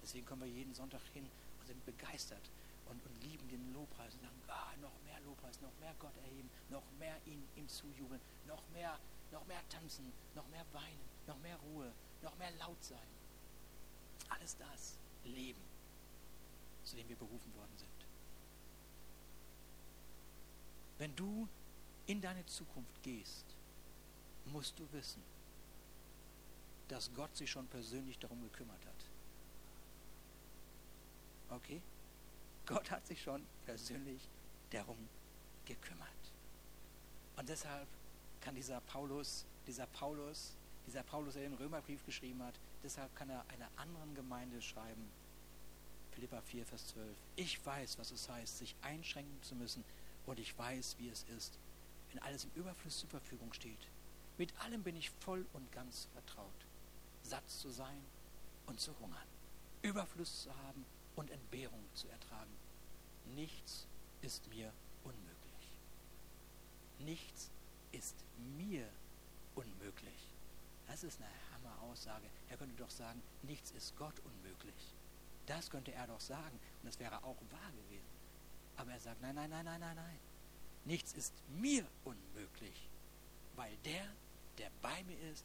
[0.00, 1.28] Deswegen kommen wir jeden Sonntag hin
[1.58, 2.48] und sind begeistert
[2.88, 6.50] und, und lieben den Lobpreis und sagen, ah, noch mehr Lobpreis, noch mehr Gott erheben,
[6.70, 8.98] noch mehr ihn, ihm zujubeln, noch mehr,
[9.30, 13.08] noch mehr tanzen, noch mehr weinen, noch mehr Ruhe, noch mehr laut sein.
[14.28, 15.62] Alles das Leben,
[16.84, 17.88] zu dem wir berufen worden sind.
[20.98, 21.48] Wenn du
[22.06, 23.44] in deine Zukunft gehst,
[24.46, 25.22] musst du wissen,
[26.88, 29.04] dass Gott sich schon persönlich darum gekümmert hat.
[31.50, 31.82] Okay?
[32.68, 34.20] Gott hat sich schon persönlich
[34.70, 35.08] darum
[35.64, 36.08] gekümmert.
[37.38, 37.88] Und deshalb
[38.42, 40.52] kann dieser Paulus, dieser Paulus,
[40.86, 45.10] dieser Paulus, der den Römerbrief geschrieben hat, deshalb kann er einer anderen Gemeinde schreiben,
[46.10, 47.16] Philippa 4, Vers 12.
[47.36, 49.82] Ich weiß, was es heißt, sich einschränken zu müssen,
[50.26, 51.58] und ich weiß, wie es ist,
[52.10, 53.88] wenn alles im Überfluss zur Verfügung steht.
[54.36, 56.66] Mit allem bin ich voll und ganz vertraut.
[57.22, 58.02] Satt zu sein
[58.66, 59.26] und zu hungern.
[59.80, 60.84] Überfluss zu haben
[61.18, 62.56] und Entbehrung zu ertragen.
[63.34, 63.86] Nichts
[64.22, 65.72] ist mir unmöglich.
[67.00, 67.50] Nichts
[67.90, 68.14] ist
[68.56, 68.88] mir
[69.56, 70.28] unmöglich.
[70.86, 72.26] Das ist eine Hammer-Aussage.
[72.48, 74.94] Er könnte doch sagen, nichts ist Gott unmöglich.
[75.46, 78.06] Das könnte er doch sagen und das wäre auch wahr gewesen.
[78.76, 80.18] Aber er sagt, nein, nein, nein, nein, nein, nein.
[80.84, 82.88] Nichts ist mir unmöglich,
[83.56, 84.06] weil der,
[84.56, 85.44] der bei mir ist,